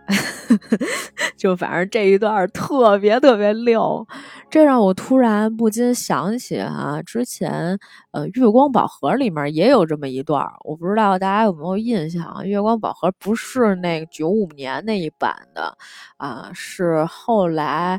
[1.37, 4.07] 就反正这一段特别特别溜，
[4.51, 7.79] 这让我突然不禁想起啊，之前
[8.11, 12.25] 呃《月光宝盒》里面也有这么一段，我不知道大家有没有印象？
[12.45, 15.77] 《月光宝盒》不是那个九五年那一版的
[16.17, 17.99] 啊，是后来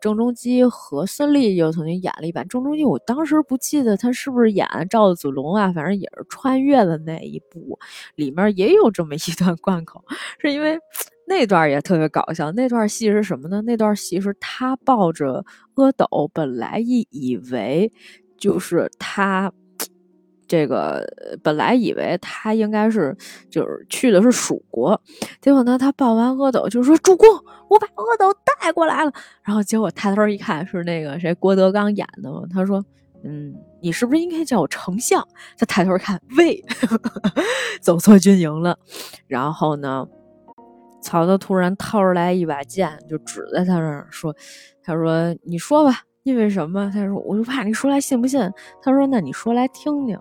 [0.00, 2.46] 郑中基和孙俪又曾经演了一版。
[2.48, 7.78] 郑中基我当时不记得他是不是演赵子龙啊，反正也是穿越的那一部，
[8.16, 10.02] 里面也有这么一段 贯口，
[10.40, 10.78] 是因为。
[11.32, 12.52] 那段也特别搞笑。
[12.52, 13.62] 那段戏是什么呢？
[13.62, 15.42] 那段戏是他抱着
[15.76, 17.90] 阿斗，本来以以为
[18.36, 19.50] 就是他。
[20.48, 21.02] 这个
[21.42, 23.16] 本来以为他应该是
[23.48, 25.00] 就是去的是蜀国，
[25.40, 27.26] 结果呢，他抱完阿斗就说：“主公，
[27.68, 28.30] 我把阿斗
[28.60, 29.10] 带过来了。”
[29.42, 32.42] 然后结果抬头一看，是那个谁郭德纲演的嘛？
[32.52, 32.84] 他说
[33.24, 35.26] ：“嗯，你是不是应该叫我丞相？”
[35.56, 36.62] 他抬头看，喂，
[37.80, 38.78] 走错军营了。
[39.26, 40.06] 然后呢，
[41.02, 44.34] 曹操突然掏出来一把剑，就指在他那儿说
[44.82, 46.88] ：“他说你说吧。”因为什么？
[46.94, 48.40] 他说：“我就怕你说来信不信。”
[48.80, 50.16] 他说：“那你说来听听。”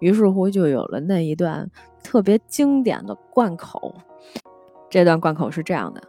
[0.00, 1.66] 于是乎就有了那一段
[2.02, 3.94] 特别经典的贯口。
[4.90, 6.02] 这段贯口是这样的。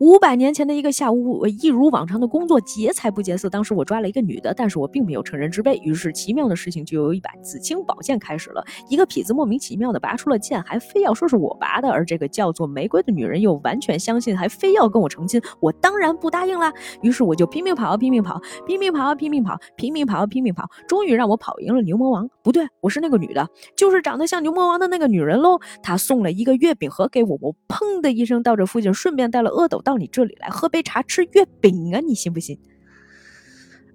[0.00, 3.50] 五百年前的一个下午，我一如往常的工作，劫财不劫色。
[3.50, 5.74] 当时我抓了一个女的，但是我并没有成人之危。
[5.82, 8.64] 于是奇妙的事情就由一把紫青宝剑开始了。
[8.88, 11.90] 一个痞子莫名其妙的拔出了剑，还非要说是我拔的。
[11.90, 15.42] 而这个叫做玫瑰的女人又完全相信，还非要跟我成亲。
[15.58, 16.72] 我当然不答应啦。
[17.02, 22.30] 于是我就拼命跑，拼命跑，拼命跑，拼命跑，拼命跑，拼命跑，终于让我跑赢了牛魔王。
[22.44, 25.58] 不对，我是那个女的，就是长得像牛魔王的那个女人喽。
[25.82, 29.82] 她送了一个月饼盒给我，我砰的一声到这附近，顺便带了阿斗。
[29.88, 32.58] 到你这里来喝杯茶吃月饼啊，你信不信？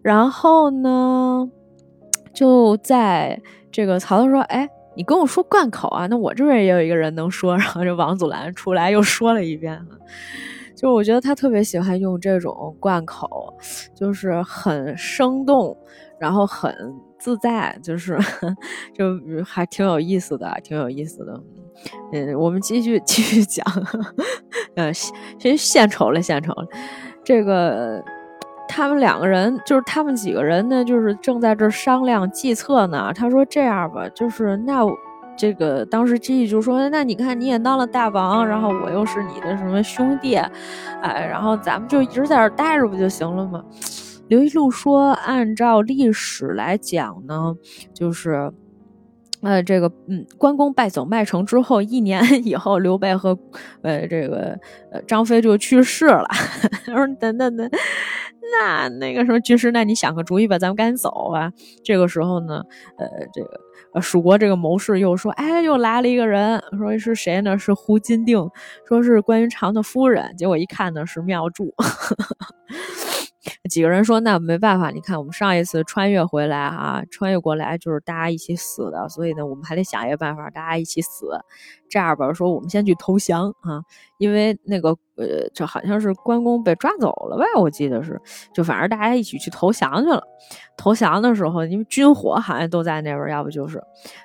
[0.01, 1.47] 然后呢，
[2.33, 3.39] 就在
[3.71, 4.67] 这个曹操说：“哎，
[4.97, 9.79] 你跟我说贯口啊，那我这边也有一个人能说。”然后这王祖蓝出来又说了一遍。
[10.75, 13.53] 就我觉得他特别喜欢用这种贯口，
[13.95, 15.77] 就是很生动，
[16.19, 16.75] 然后很
[17.19, 18.17] 自在，就是
[18.97, 19.05] 就
[19.45, 21.39] 还挺有意思的，挺有意思的。
[22.11, 23.65] 嗯，我们继续继续讲。
[24.75, 26.67] 嗯，先献丑了，献丑了。
[27.23, 28.03] 这个
[28.67, 33.11] 他们两个人，就是他们几个人呢，就是正在这商量计策呢。
[33.13, 34.81] 他说：“这样吧，就是那
[35.37, 43.63] 这个当时 G 就说，那你看你也当了大王，然后我又是你的什么兄弟，哎，然后咱们就一直在这待着不就行了吗？”
[44.29, 47.55] 刘一路说：“按照历史来讲呢，
[47.93, 48.51] 就是。”
[49.43, 53.37] 呃，这个嗯，关公败走麦城之后，一年 以后，刘备和
[53.81, 54.57] 呃这个
[54.91, 56.25] 呃张飞就去世了。
[56.85, 57.69] 他说：“等等等，
[58.57, 61.51] 那那个什么军师，那你想个主意吧，咱们赶紧走啊。”
[61.83, 62.63] 这个时候呢，
[62.97, 63.59] 呃，这个
[63.95, 67.57] 呃蜀国这个谋士又说：“哎，又来了一个人，说是谁呢？
[67.59, 68.49] 是胡金定，
[68.87, 70.33] 说是关云长的夫人。
[70.37, 71.73] 结果一看呢，是妙祝。”
[73.69, 81.27] 几个人说：“那没办法，你看我们上一次穿越回来啊，穿越过来就是大家一起死的，所以呢，我们还得想一个办法，大家一起死。
[81.89, 83.81] 这样吧，说我们先去投降啊，
[84.17, 87.45] 因为那个呃，这好像是关公被抓走了吧？
[87.59, 88.19] 我记得是，
[88.53, 90.23] 就反正大家一起去投降去了。
[90.77, 93.81] 投降的时候，因为军火好像都在那边，要不就是。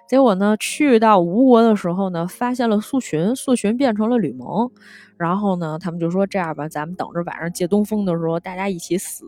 [0.08, 4.70] 结果呢，去到吴国的时候呢，发现了苏洵，苏洵变成了吕蒙。”
[5.18, 9.24] 然后呢，他们就说这样吧，咱们等着晚上借东风的时候，大家一起死。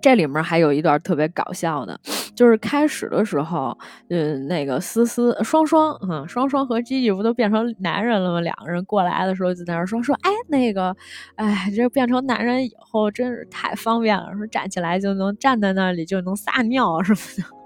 [0.00, 1.98] 这里面还有一段特别搞笑的，
[2.34, 3.76] 就是开始的时候，
[4.08, 8.40] 嗯，那个思思、双双，嗯，双双和 Gigi 不都变成男人了吗？
[8.40, 10.96] 两个人过来的时候就在那说说，哎，那个，
[11.34, 17.57] 哎，这变成男人以后真是太方便了，说站起来就能站在那里就能撒尿什么的。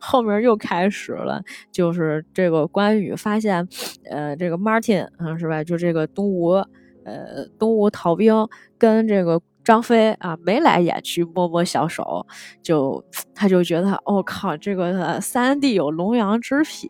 [0.00, 1.40] 后面又开始了，
[1.70, 3.68] 就是这个关羽发现，
[4.10, 5.62] 呃，这个 Martin 啊，是吧？
[5.62, 6.54] 就这个东吴，
[7.04, 8.34] 呃，东吴逃兵
[8.76, 9.40] 跟这个。
[9.62, 12.26] 张飞啊，眉来眼去，摸摸小手，
[12.62, 13.04] 就
[13.34, 16.88] 他就觉得，我靠，这个三弟有龙阳之癖，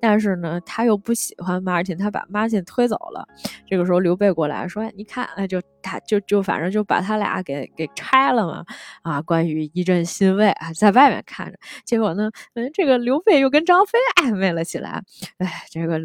[0.00, 3.26] 但是呢，他又不喜欢 Martin，他把 Martin 推走了。
[3.66, 8.64] 这个时候刘备过来说：“你看，哎，就他就就反正就把他俩给给拆了嘛。”
[9.02, 15.02] 啊，关羽一阵欣慰啊，在外面看着，结果呢，嗯，这个刘备又跟张飞暧昧了起来。
[15.38, 16.00] 哎，这个。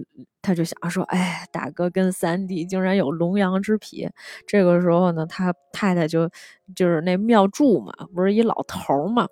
[0.46, 4.08] 他就想说，哎，大哥跟三弟竟然有龙阳之癖。
[4.46, 6.30] 这个时候呢，他太太就
[6.76, 9.28] 就是那妙祝嘛，不是一老头嘛，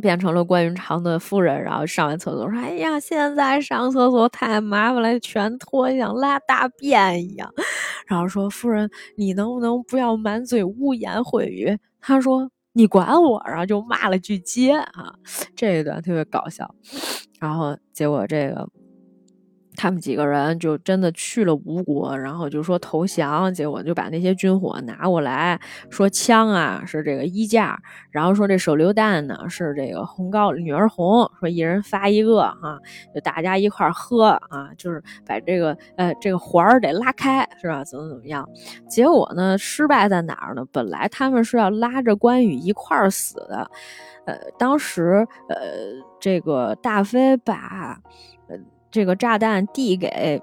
[0.00, 7.52] 变成了关云长的夫人，然后上完厕所说：“哎呀，现在上厕所太麻烦了，全脱像拉大便一样。”
[8.08, 15.12] 然后说：“夫人，你能不能不要满嘴污言秽语？”他说：“你管我。”然后就骂了句街啊，
[15.54, 16.74] 这一段特别搞笑。
[17.38, 18.66] 然后结果这个。
[19.74, 25.58] 他们几个人就真的去了吴国，然后就说投降，结果就把那些军火拿过来，
[25.90, 32.78] 说枪啊是这个衣架，然后说这手榴弹呢是这个红高女儿红，说一人发一个哈，
[33.14, 37.82] 就大家一块儿喝啊，就是把这个呃这个环儿得拉开是吧？
[37.82, 38.48] 怎么怎么样？
[38.88, 40.64] 结果呢失败在哪儿呢？
[40.70, 43.70] 本来他们是要拉着关羽一块儿死的，
[44.26, 45.56] 呃，当时呃
[46.20, 47.98] 这个大飞把。
[48.92, 50.40] 这个炸弹递给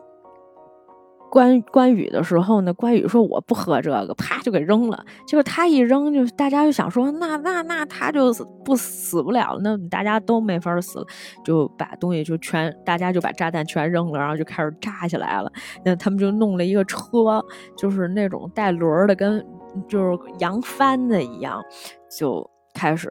[1.31, 5.05] 关关羽的时候呢，关羽说我不喝这个，啪就给扔了。
[5.27, 8.33] 结果他一扔，就大家就想说，那那那他就
[8.65, 11.05] 不死不了，那大家都没法死，
[11.45, 15.51] 就把东西就全，大家就把炸弹全扔了，然后就开始炸起来了。
[15.85, 17.45] 那他们就弄了一个车，
[17.77, 19.45] 就是那种带轮的，跟
[19.87, 21.63] 就是扬帆的一样，
[22.09, 23.07] 就开始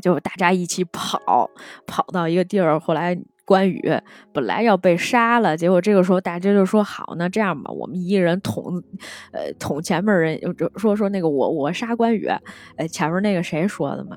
[0.00, 1.50] 就大家一起跑，
[1.86, 3.20] 跑到一个地儿，后来。
[3.50, 3.82] 关羽
[4.32, 8.80] 本来要被杀了，结果这个时候大家就说：“好，那这样吧，我们一人捅，
[9.32, 12.28] 呃，捅前面人，就说说那个我我杀关羽，
[12.76, 14.16] 呃，前面那个谁说的嘛？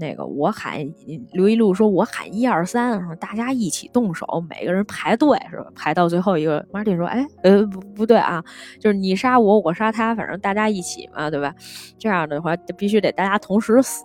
[0.00, 0.84] 那个我喊
[1.32, 5.66] 刘一路说，我喊一二三，说大家一起动手，每个人排队是吧？
[5.76, 8.42] 排到最后一个，Martin 说，哎，呃，不不对啊，
[8.80, 11.54] 就是你杀我，我杀他，反正大家一起嘛，对吧？
[12.00, 14.02] 这样的话必须得大家同时死。”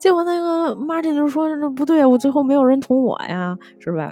[0.00, 4.10] 结果那个 Martin 就说：“那不对，我最后没有人捅我呀，是吧？”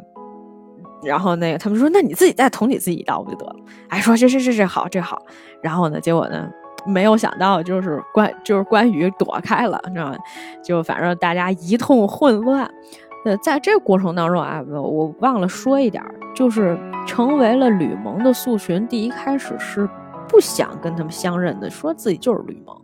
[1.03, 3.57] 然后那个他们说：“那你自己再捅你自己一刀不就得了？”
[3.89, 5.20] 哎，说这这这这好这好。
[5.62, 6.47] 然后呢，结果呢，
[6.86, 10.16] 没有想到就是关就是关羽躲开了，你知道吗？
[10.62, 12.70] 就反正大家一通混乱。
[13.24, 19.89] 呃，在这过程当中啊，我忘了说一点，就是成为了吕蒙的宿群，第一开始是
[20.28, 22.76] 不想跟他们相认的，说自己就是吕蒙。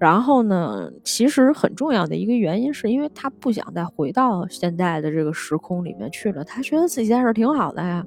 [0.00, 6.42] 然后呢，其实很重要的一个原因，是因为他不想再回到现在的这个时空里面去了。
[6.42, 8.02] 他觉得自己在这儿挺好的呀，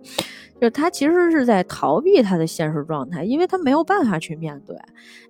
[0.59, 4.75] 就他其实是在逃避他的现实状态，因为他没有办法去面对。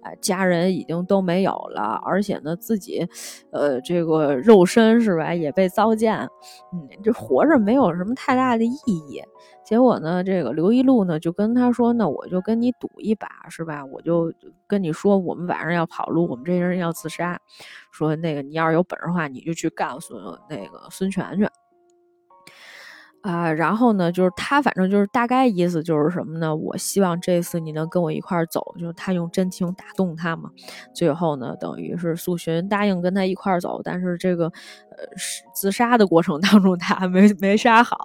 [0.03, 3.05] 呃，家人已经都没有了，而且呢，自己，
[3.51, 6.18] 呃，这个肉身是吧，也被糟践。
[6.74, 9.22] 嗯，这活着没有什么太大的意义。
[9.66, 13.86] 结果呢，这个刘一路呢就跟他说：“那我就跟你赌一把，是吧？
[13.86, 14.34] 我就
[14.68, 17.39] 跟你说，我们晚上要跑路，我们这些人要自杀。
[17.91, 20.16] 说那个你要是有本事的话，你就去告诉
[20.49, 21.47] 那个孙权去。”
[23.24, 26.53] 啊，然后呢，就是他，反正就是大概意思就是什么呢？
[26.53, 30.51] 我希望这次你能跟我一块儿走，就是他用真情打动他嘛。
[30.93, 35.05] 最后呢，等于是苏洵答应跟他一块儿走，但是这个呃
[35.55, 37.95] 自杀的过程当中他没没杀好，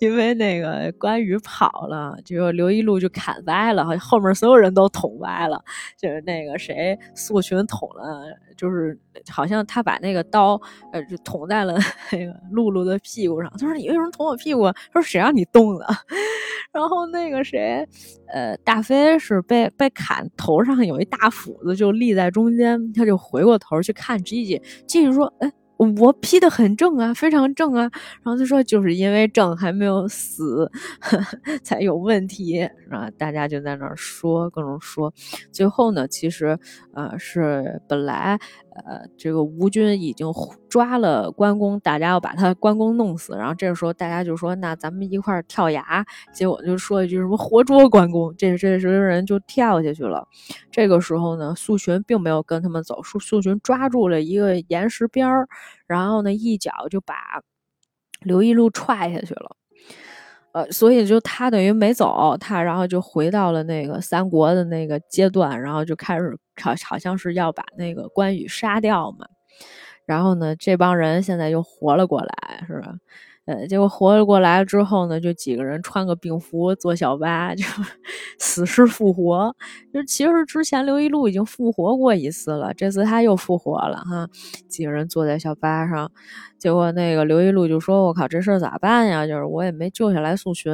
[0.00, 5.62] 因为那个关羽跑了，就刘一路就砍歪了，后面所有人都捅歪了，
[5.98, 8.22] 就是那个谁素群捅了，
[8.56, 8.98] 就是
[9.30, 10.58] 好像他把那个刀
[10.92, 11.78] 呃就捅在了
[12.10, 14.10] 那个露露的屁股上，他说你为什么？
[14.10, 15.86] 捅我屁股，他说谁让你动的？
[16.72, 17.86] 然后那个谁，
[18.32, 25.52] 呃，大飞是被被砍头上有一大斧子，就立在中间，他就回过头去看 Gigi，Gigi 说，哎。
[25.86, 27.82] 我批的很正啊，非常正啊。
[28.22, 30.70] 然后他说，就是因为正还没有死，
[31.62, 33.10] 才有问题，是吧？
[33.18, 35.12] 大家就在那儿说，各种说。
[35.52, 36.58] 最后呢，其实，
[36.94, 38.38] 呃，是本来，
[38.86, 40.26] 呃，这个吴军已经
[40.68, 43.34] 抓了关公，大家要把他关公弄死。
[43.36, 46.04] 然后这个时候，大家就说，那咱们一块儿跳崖。
[46.32, 50.26] 结果就说一句什么活捉关公，这这些人就跳下去了。
[50.70, 55.48] 这个时候呢，苏洵并没有跟他们走，苏苏洵抓住了一个岩石边儿。
[55.86, 57.14] 然后呢，一脚就把
[58.20, 59.56] 刘一路踹下去了，
[60.52, 69.26] 呃，所以就他等于没走，他然后就回到了那个三国的那个阶段，然后就开始好好像是要把那个关羽杀掉嘛。
[70.06, 72.94] 然后呢，这帮人现在又活了过来，是吧？
[73.46, 77.64] 呃，结果活了过来之后呢，就几个人穿个病服坐小巴，就
[78.38, 79.54] 死尸复活。
[79.92, 84.28] 就其实之前刘一路已经复活过一次了，这次他又复活了哈。
[84.68, 86.10] 几个人坐在小巴上，
[86.58, 89.26] 结果那个刘一路就说：“我靠，这事儿咋办呀？
[89.26, 90.72] 就是我也没救下来素群。”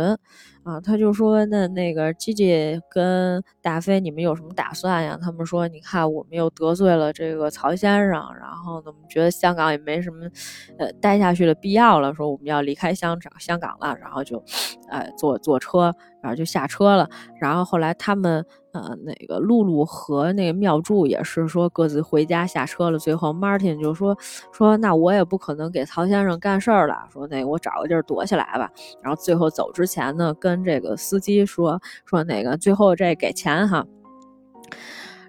[0.67, 5.17] 啊，他就说那那个吉吉跟大飞，你们有什么打算呀？
[5.23, 10.29] 他们说，你看我们又得罪了这个曹先生，然后呢，我们觉得香港也没什么，
[10.77, 14.43] 呃，待下去的必要了，说我们要离开香港香港了，然后就，
[14.91, 15.95] 呃，坐坐车。
[16.23, 17.09] 然后就下车了，
[17.41, 18.45] 然后后来他们
[18.77, 22.99] 呃那个露露和那个妙柱也是说各自回家下车了。
[22.99, 24.17] 最后 Martin 就说
[24.53, 28.71] 说那我也不可能给曹先生干事儿了，说那我找个地儿躲起来吧。
[29.03, 33.85] 然后最后走之前呢，跟这个司机说说那个最后这给钱哈。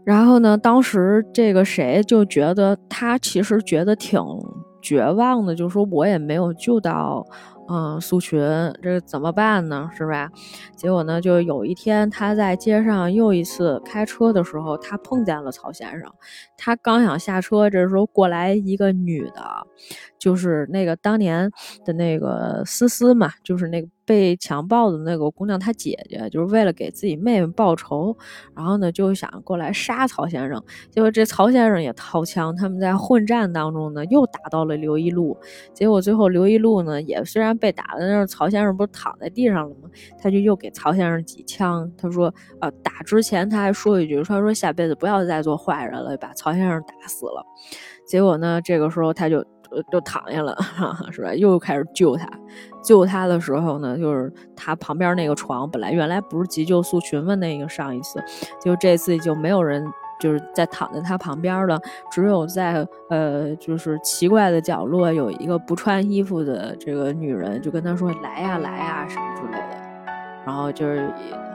[0.03, 4.21] 然后呢，当时这个谁就觉得他其实觉得挺
[4.81, 7.25] 绝望的，就说我也没有救到。
[7.69, 8.39] 嗯，苏群，
[8.81, 9.89] 这怎么办呢？
[9.95, 10.29] 是吧？
[10.75, 16.09] 结果呢，就有一天他在街上又一次开车的时候，他碰见了曹先生。
[16.57, 19.67] 他刚想下车，这时候过来一个女的，
[20.19, 21.49] 就是那个当年
[21.85, 28.15] 的那个思思嘛，就是那个被强暴的那个姑娘，她姐姐就是为了给自己妹妹报仇，
[28.55, 35.37] 然后呢就想过来杀曹先生，结果这曹先生也掏枪，他们在混战当中呢又打到了刘一路，
[35.73, 39.89] 结果最后刘一路呢也虽然被打的那曹先生不是躺在地上了吗？
[40.21, 47.45] 他就又给曹先生几枪，他说呃打之前他还说一句，他说下辈子不要再做坏人了，把曹先生打死了。
[48.07, 49.45] 结果呢，这个时候他就
[49.83, 50.55] 就躺下了，
[51.11, 51.33] 是吧？
[51.33, 52.29] 又开始救他，
[52.83, 57.35] 救他的时候呢，就是他旁边那个床本来原来不是急救素群吗？
[57.35, 58.23] 那个上一次，
[58.63, 59.85] 就这次就没有人
[60.19, 61.79] 就是在躺在他旁边了，
[62.11, 69.77] 只有在呃就是奇怪的角落有一个不穿衣服的这个女人，就跟他说来呀来呀什么之类的，
[70.45, 71.11] 然后就是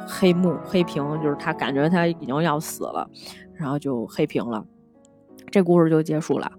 [0.06, 3.08] 黑幕黑屏，就是他感觉他已经要死了，
[3.54, 4.64] 然后就黑屏了。
[5.50, 6.50] 这故事就结束了，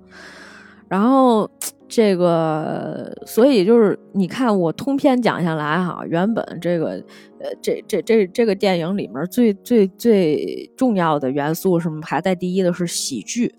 [0.93, 1.49] 然后
[1.87, 7.03] 这个，所以就是你看我通篇讲下来哈，原本这个
[7.39, 13.51] 呃，这这这这个电影里面最最最重要的元素是排在第一的是喜剧，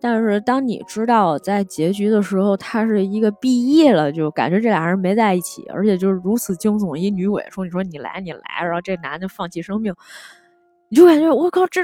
[0.00, 9.94] 但是当你知道在结局的时候，他是一个 BE 了，就感觉这俩人没在一起，而且就是如此惊悚，一女鬼说你说你来你来，然后这男的放弃生命，
[10.88, 11.82] 你就感觉我靠这。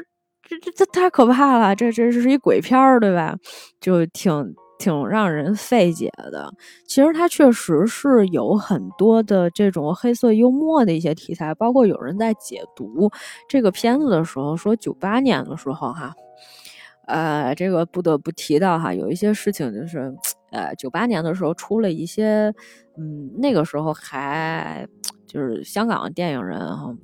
[0.49, 1.75] 这这这太可怕了！
[1.75, 3.37] 这这是一鬼片儿，对吧？
[3.81, 6.53] 就挺挺让人费解的。
[6.87, 13.11] 其实它确实是有很多的这种黑色幽默的一些题材，包括有人在解读
[13.49, 16.15] 这个片子的时候说，九八年的时候哈，
[17.07, 20.15] 呃，这个不得不提到哈，有一些事情就是，
[20.51, 22.53] 呃，九八年的时候出了一些，
[22.99, 24.87] 嗯，那个时候还
[25.27, 26.95] 就是香港的电影人哈。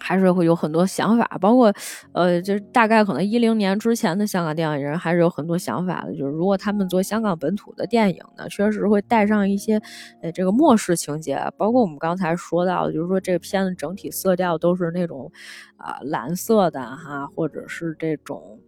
[0.00, 1.72] 还是会有很多想法，包括，
[2.12, 6.12] 呃，就是大概可能一零年之前的香港电影人还是有很多想法的。
[6.14, 9.80] 就是如果他们做香港本土的电影呢，确实会带上一些，
[10.22, 11.38] 呃，这个末世情节。
[11.56, 15.30] 包括我们刚才说到的，就是说这个片子整体色调都是那种，
[15.76, 18.58] 啊，蓝色的哈，或者是这种，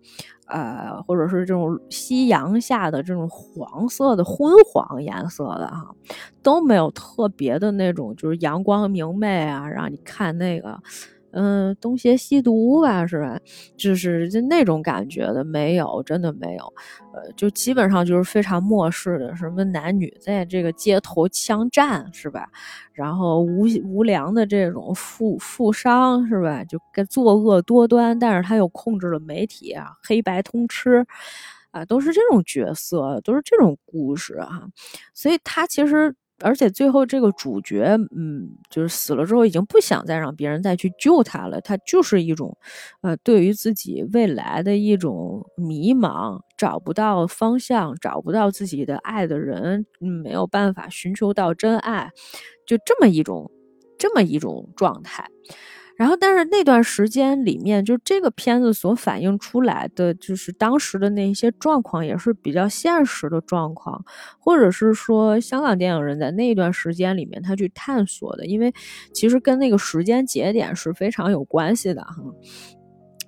[0.46, 5.94] 呃，或者是这种夕阳下的这种黄色的昏黄颜色的哈，
[6.42, 10.78] 都没有特别的那种，就是阳光明媚啊，让你看那个。
[11.32, 13.38] 嗯，东邪西毒吧，是吧？
[13.76, 16.72] 就是就那种感觉的，没有，真的没有。
[17.14, 22.48] 呃，就基本上就是非常末世的，什么男女在这个街头枪战，是吧？
[22.92, 26.62] 然后无无良的这种富富商，是吧？
[26.64, 31.04] 就跟作恶多端，但是他又控制了媒体啊，黑白通吃，
[31.70, 34.62] 啊，都是这种角色，都是这种故事啊。
[35.14, 36.14] 所以他其实。
[36.42, 41.60] 而且最后这个主角，嗯，就是死了之后，已经不想再让别人再去救他了。
[41.60, 42.56] 他就是一种，
[43.00, 52.10] 呃，对于自己未来的一种迷茫，找不到方向，找不到自己的爱的人，没有办法寻求到真爱，
[52.66, 53.50] 就这么一种，
[53.98, 55.28] 这么一种状态。
[55.96, 64.04] 然后，但是那段时间里面，就这个片子所反映出来的，就是当时的那些状况，也是比较现实的状况，
[64.38, 68.72] 或者是说香港电影人在那段时间里面他去探索的，因为
[69.12, 72.16] 其实跟那个时间节点是非常有关系的哈。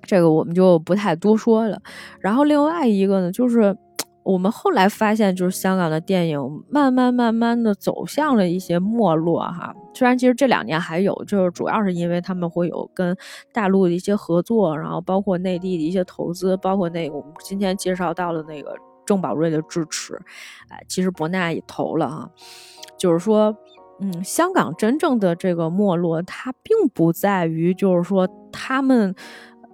[0.03, 1.81] 这个我们就不太多说了。
[2.19, 3.77] 然后另外一个呢，就是。
[4.25, 9.71] 我们后来发现，就是香港的电影慢慢慢慢的走向了一些没落，哈。
[9.93, 13.15] 虽然其实这两年还有，就是主要是因为他们会有跟
[13.53, 20.19] 大陆的一些合作，然后包括内地的一些投资，包括那个我们今天介绍到的那个郑宝瑞的支持，
[20.69, 22.27] 哎，其实博纳也投了哈。
[22.97, 23.55] 就是说，
[23.99, 29.13] 嗯，香港真正的这个没落，它并不在于就是说他们。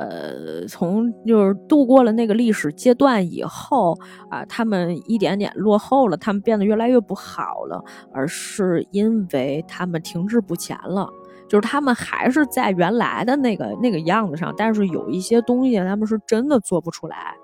[0.10, 3.96] 呃，从就是度过了那个历史阶段以后
[4.30, 11.08] 啊，他们一点点落后了，他们变得越来越不好了，而是因为他们停滞不前了，
[11.48, 17.36] 就是他们还是在原来的那个那个样子上，但是有一些东西他们是真的做不出来，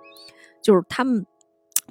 [0.61, 1.25] 就是他们。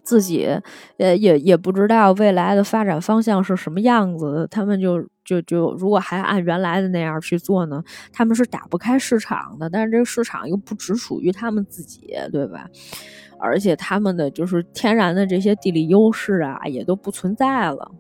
[0.06, 0.48] 自己，
[0.96, 4.46] 也，也也不知道未来的发展方向是什么样子。
[4.48, 7.82] 他们就就就，如果还按原来的那样去做呢，
[8.12, 9.68] 他们是打不开市场的。
[9.68, 12.70] 但是这个市场又不只属于他们自己，对吧？
[13.40, 17.90] 而且他们的就是天然的这些地理优势啊，也都不存在了。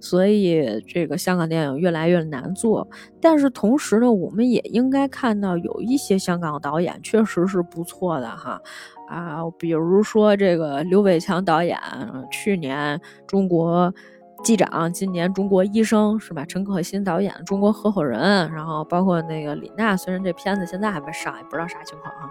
[0.00, 2.88] 所以这个香港电影越来越难做。
[3.20, 8.60] 但是同时呢，我们也应该看到有一些香港导演确实是不错的哈。
[9.08, 11.78] 啊，比如说这个刘伟强导演，
[12.30, 13.92] 去年中国
[14.42, 16.44] 机长，今年中国医生是吧？
[16.46, 18.18] 陈可辛导演中国合伙人，
[18.50, 22.30] 然后包括那个李娜，虽然这片子现在还没上，也不知道啥情况啊。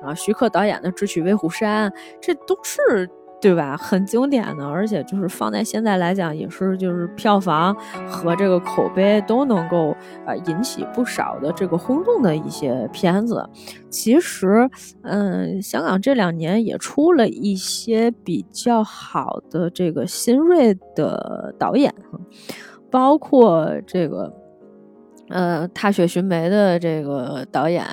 [0.00, 3.08] 然后徐克导演的《智取威虎山》，这都是
[3.40, 3.76] 对吧？
[3.76, 7.72] 很经典的，而且就是放在现在来讲，也是就是票房
[8.06, 13.48] 和这个口碑都能够呃引起不少的这个轰动的一些片子。
[13.88, 14.68] 其实，
[15.02, 21.94] 嗯，香港这两年也出了一些比较好的这个新锐的导演，
[22.90, 24.34] 包括这个
[25.28, 27.84] 呃《踏雪寻梅》的这个导演，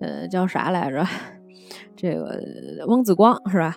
[0.00, 1.06] 呃，叫啥来着？
[1.98, 2.42] 这个
[2.86, 3.74] 翁子光是吧？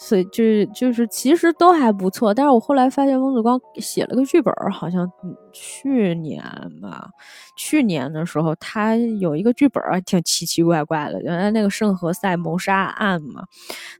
[0.00, 2.32] 所以就是就是，其实都还不错。
[2.32, 5.10] 但是我后来发现，翁子光写了个剧本，好像
[5.52, 6.40] 去年
[6.80, 7.10] 吧，
[7.56, 11.20] 去年的时候他有一个剧本，挺奇奇怪怪的。
[11.22, 13.44] 原来那个圣何塞谋杀案嘛，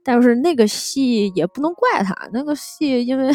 [0.05, 3.31] 但是那个戏也不能怪他，那个戏因为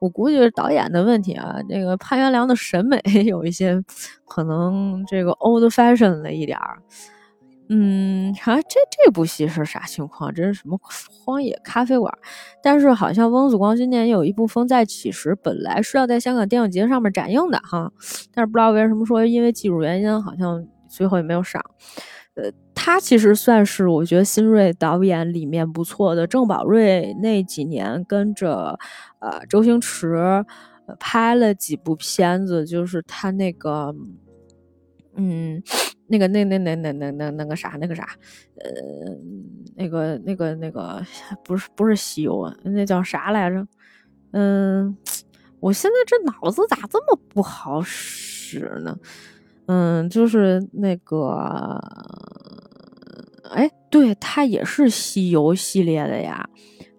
[0.00, 1.56] 我估计是导演的问题啊。
[1.68, 3.80] 那个潘元良的审美 有一些
[4.26, 6.82] 可能这个 old fashion 了一点儿。
[7.68, 10.32] 嗯，好像这这部戏是啥情况？
[10.32, 12.16] 这是什么荒野咖啡馆？
[12.62, 17.90] 但是好像翁子光今年有一部《风再起时》，本来是要在香港电影节上面展映的哈，
[18.32, 21.60] 但是不知道为什么说因为技术原因，好像最后也没有上。
[22.34, 26.24] 呃，他其实算是我觉得新锐导演里面不错的。
[26.24, 28.78] 郑宝瑞那几年跟着
[29.18, 30.44] 呃周星驰
[31.00, 33.92] 拍了几部片子，就是他那个
[35.16, 35.60] 嗯。
[36.08, 38.06] 那个那那那那那那那个啥那个啥，
[38.60, 38.70] 呃，
[39.74, 41.04] 那个那个那个
[41.44, 43.66] 不是不是西游啊，那叫啥来着？
[44.32, 44.96] 嗯，
[45.60, 48.98] 我现在这脑子咋这么不好使呢？
[49.66, 51.80] 嗯，就是那个，
[53.50, 56.48] 哎，对，它也是西游系列的呀。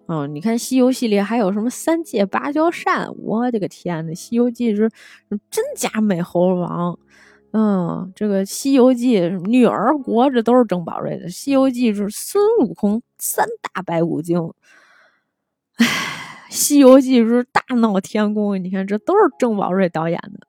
[0.06, 3.08] 嗯，你看西游系列还有什么三界芭蕉扇？
[3.18, 4.90] 我的个天呐，西游记是
[5.50, 6.98] 真假美猴王。
[7.52, 14.52] 嗯，这个《西游记》女儿国这都是郑宝瑞的，《西游记》是孙悟空三大白骨精，
[15.76, 15.86] 唉，
[16.54, 20.46] 《西游记》是大闹天宫，你看这都是郑宝瑞导演的，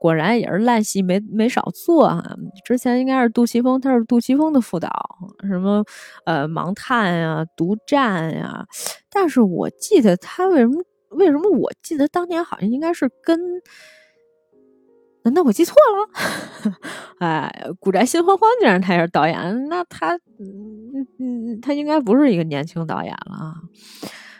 [0.00, 2.34] 果然也是烂戏没没少做啊。
[2.64, 4.90] 之前应该是杜琪峰，他是杜琪峰的副导，
[5.46, 5.84] 什么
[6.24, 8.66] 呃《盲探》呀、《独占》呀，
[9.10, 13.38] 但是我记得他为什么为什么我记得当年好像应该是跟。
[15.28, 16.72] 难道我记错了？
[17.20, 23.54] 哎，古宅新欢欢竟然他也是导演，那他，嗯嗯，他应该不是一个年轻导演了啊。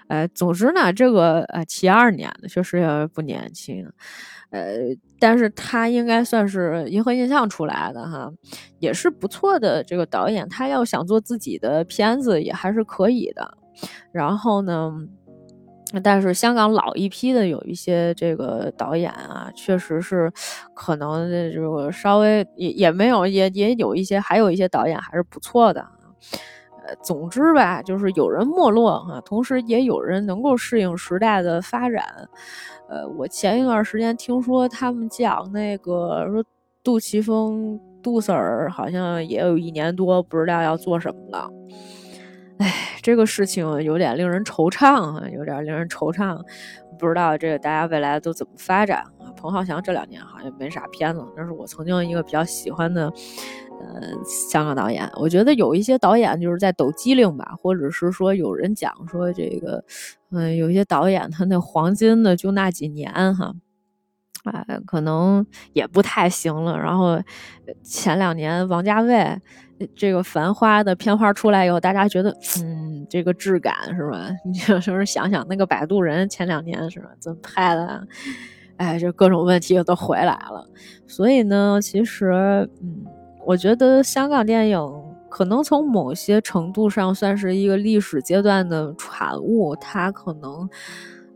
[0.09, 3.87] 呃，总之呢，这个呃七二年的确实也不年轻，
[4.51, 4.79] 呃，
[5.21, 8.31] 但是他应该算是银河印象出来的哈，
[8.81, 10.49] 也是不错的这个导演。
[10.49, 13.59] 他要想做自己的片子也还是可以的。
[14.11, 14.93] 然后呢？
[16.03, 20.31] 但是香港老一批的有一些这个导演啊，确实是
[20.75, 25.81] 可能这个稍微也也没有也也有一些，还有一些导演还是不错的。
[26.85, 32.05] 呃，总之吧，就是有人没落哈，同时也有人能够适应时代的发展。
[32.89, 36.45] 呃，我前一段时间听说他们讲那个说
[36.83, 41.51] 杜琪峰杜 Sir 好像也有一年多不知道要做什么了。
[42.59, 46.41] 哎，这个事情有点令人惆怅啊，有点令人惆怅。
[46.99, 49.31] 不知道这个大家未来都怎么发展啊？
[49.37, 53.05] 彭浩翔这两年好像没啥片子，那是我曾经一个比较喜欢的，
[53.81, 55.09] 呃，香港导演。
[55.15, 59.85] 我觉得有一些导演就是在抖机灵吧，或者是说有人讲说这个，
[60.33, 63.55] 嗯，有一些导演他那黄金的就那几年哈，
[64.45, 66.79] 哎，可能也不太行了。
[66.79, 67.21] 然后
[67.83, 69.41] 前两年王家卫。
[69.95, 74.29] 这个繁花的片花出来以后，大家觉得，嗯，这个质感是吧？
[74.45, 78.05] 你就是想想那个摆渡人前两年是吧，怎么拍的？
[78.77, 80.69] 哎，这各种问题都回来了。
[81.07, 83.05] 所以呢，其实，嗯，
[83.47, 84.81] 我觉得香港电影
[85.29, 90.69] 可能从某些程度上算是一个历史阶段的产物，它可能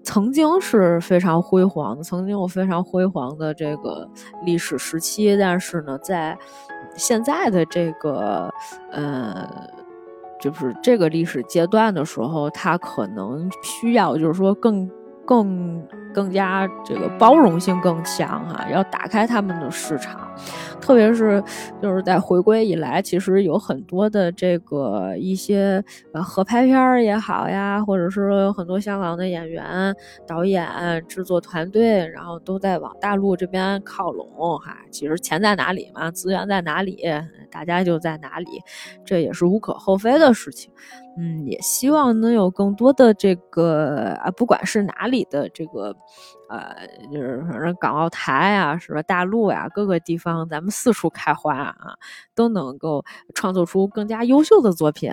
[0.02, 4.08] 曾经是非常辉煌的，曾经有非常辉煌的这个
[4.44, 6.36] 历史时期，但是呢，在
[6.96, 8.52] 现在的这个，
[8.90, 9.48] 呃，
[10.40, 14.90] 就是这个历史阶段的时候，它可能需要，就是说更。
[15.24, 15.80] 更
[16.12, 20.20] 更加这个包容性更强哈，要打开他们的市场，
[20.80, 21.42] 特别是
[21.80, 25.82] 就是在回归以来，其实有很多的这个一些
[26.12, 29.94] 呃合拍片儿也好呀，或者是有很多香港的演员、
[30.26, 30.68] 导演、
[31.08, 34.76] 制作团队，然后都在往大陆这边靠拢哈。
[34.90, 37.02] 其实钱在哪里嘛，资源在哪里，
[37.50, 38.46] 大家就在哪里，
[39.04, 40.72] 这也是无可厚非的事情。
[41.18, 45.94] 嗯，也希望能有更多的这个啊，不管是哪里的这个，
[46.48, 46.74] 呃，
[47.12, 49.02] 就是反正港澳台啊，是吧？
[49.02, 51.94] 大陆呀，各个地方，咱们四处开花啊，
[52.34, 53.04] 都能够
[53.34, 55.12] 创作出更加优秀的作品，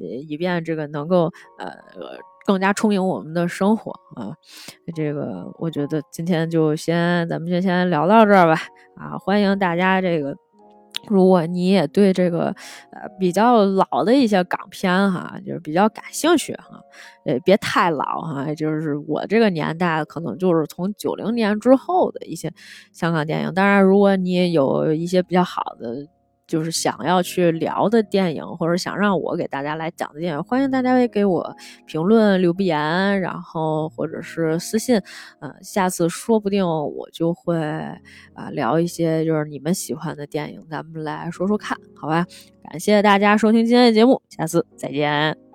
[0.00, 1.70] 呃，以便这个能够呃
[2.46, 4.34] 更加充盈我们的生活啊。
[4.94, 8.58] 这个我觉得今天就先咱们就先聊到这儿吧
[8.96, 10.34] 啊，欢迎大家这个。
[11.08, 12.46] 如果你也对这个
[12.90, 16.80] 呃比较老的一些港片哈，就是比较感兴趣哈，
[17.24, 22.52] 呃别太老哈，就是我这个年代可能就是从九零年之后的一些
[22.92, 23.54] 香港电影。
[23.54, 26.06] 当然，如果你有一些比较好的。
[26.46, 31.54] 就是想要去聊的电影，或者想让我给大家来讲的电影，欢迎大家也给我
[31.86, 35.00] 评论留言，然后或者是私信，
[35.40, 37.58] 嗯，下次说不定我就会
[38.34, 42.26] 啊聊一些就是你们喜欢的电影，咱们来说说看，好吧？
[42.68, 45.45] 感谢大家收听今天的节目，下次再见。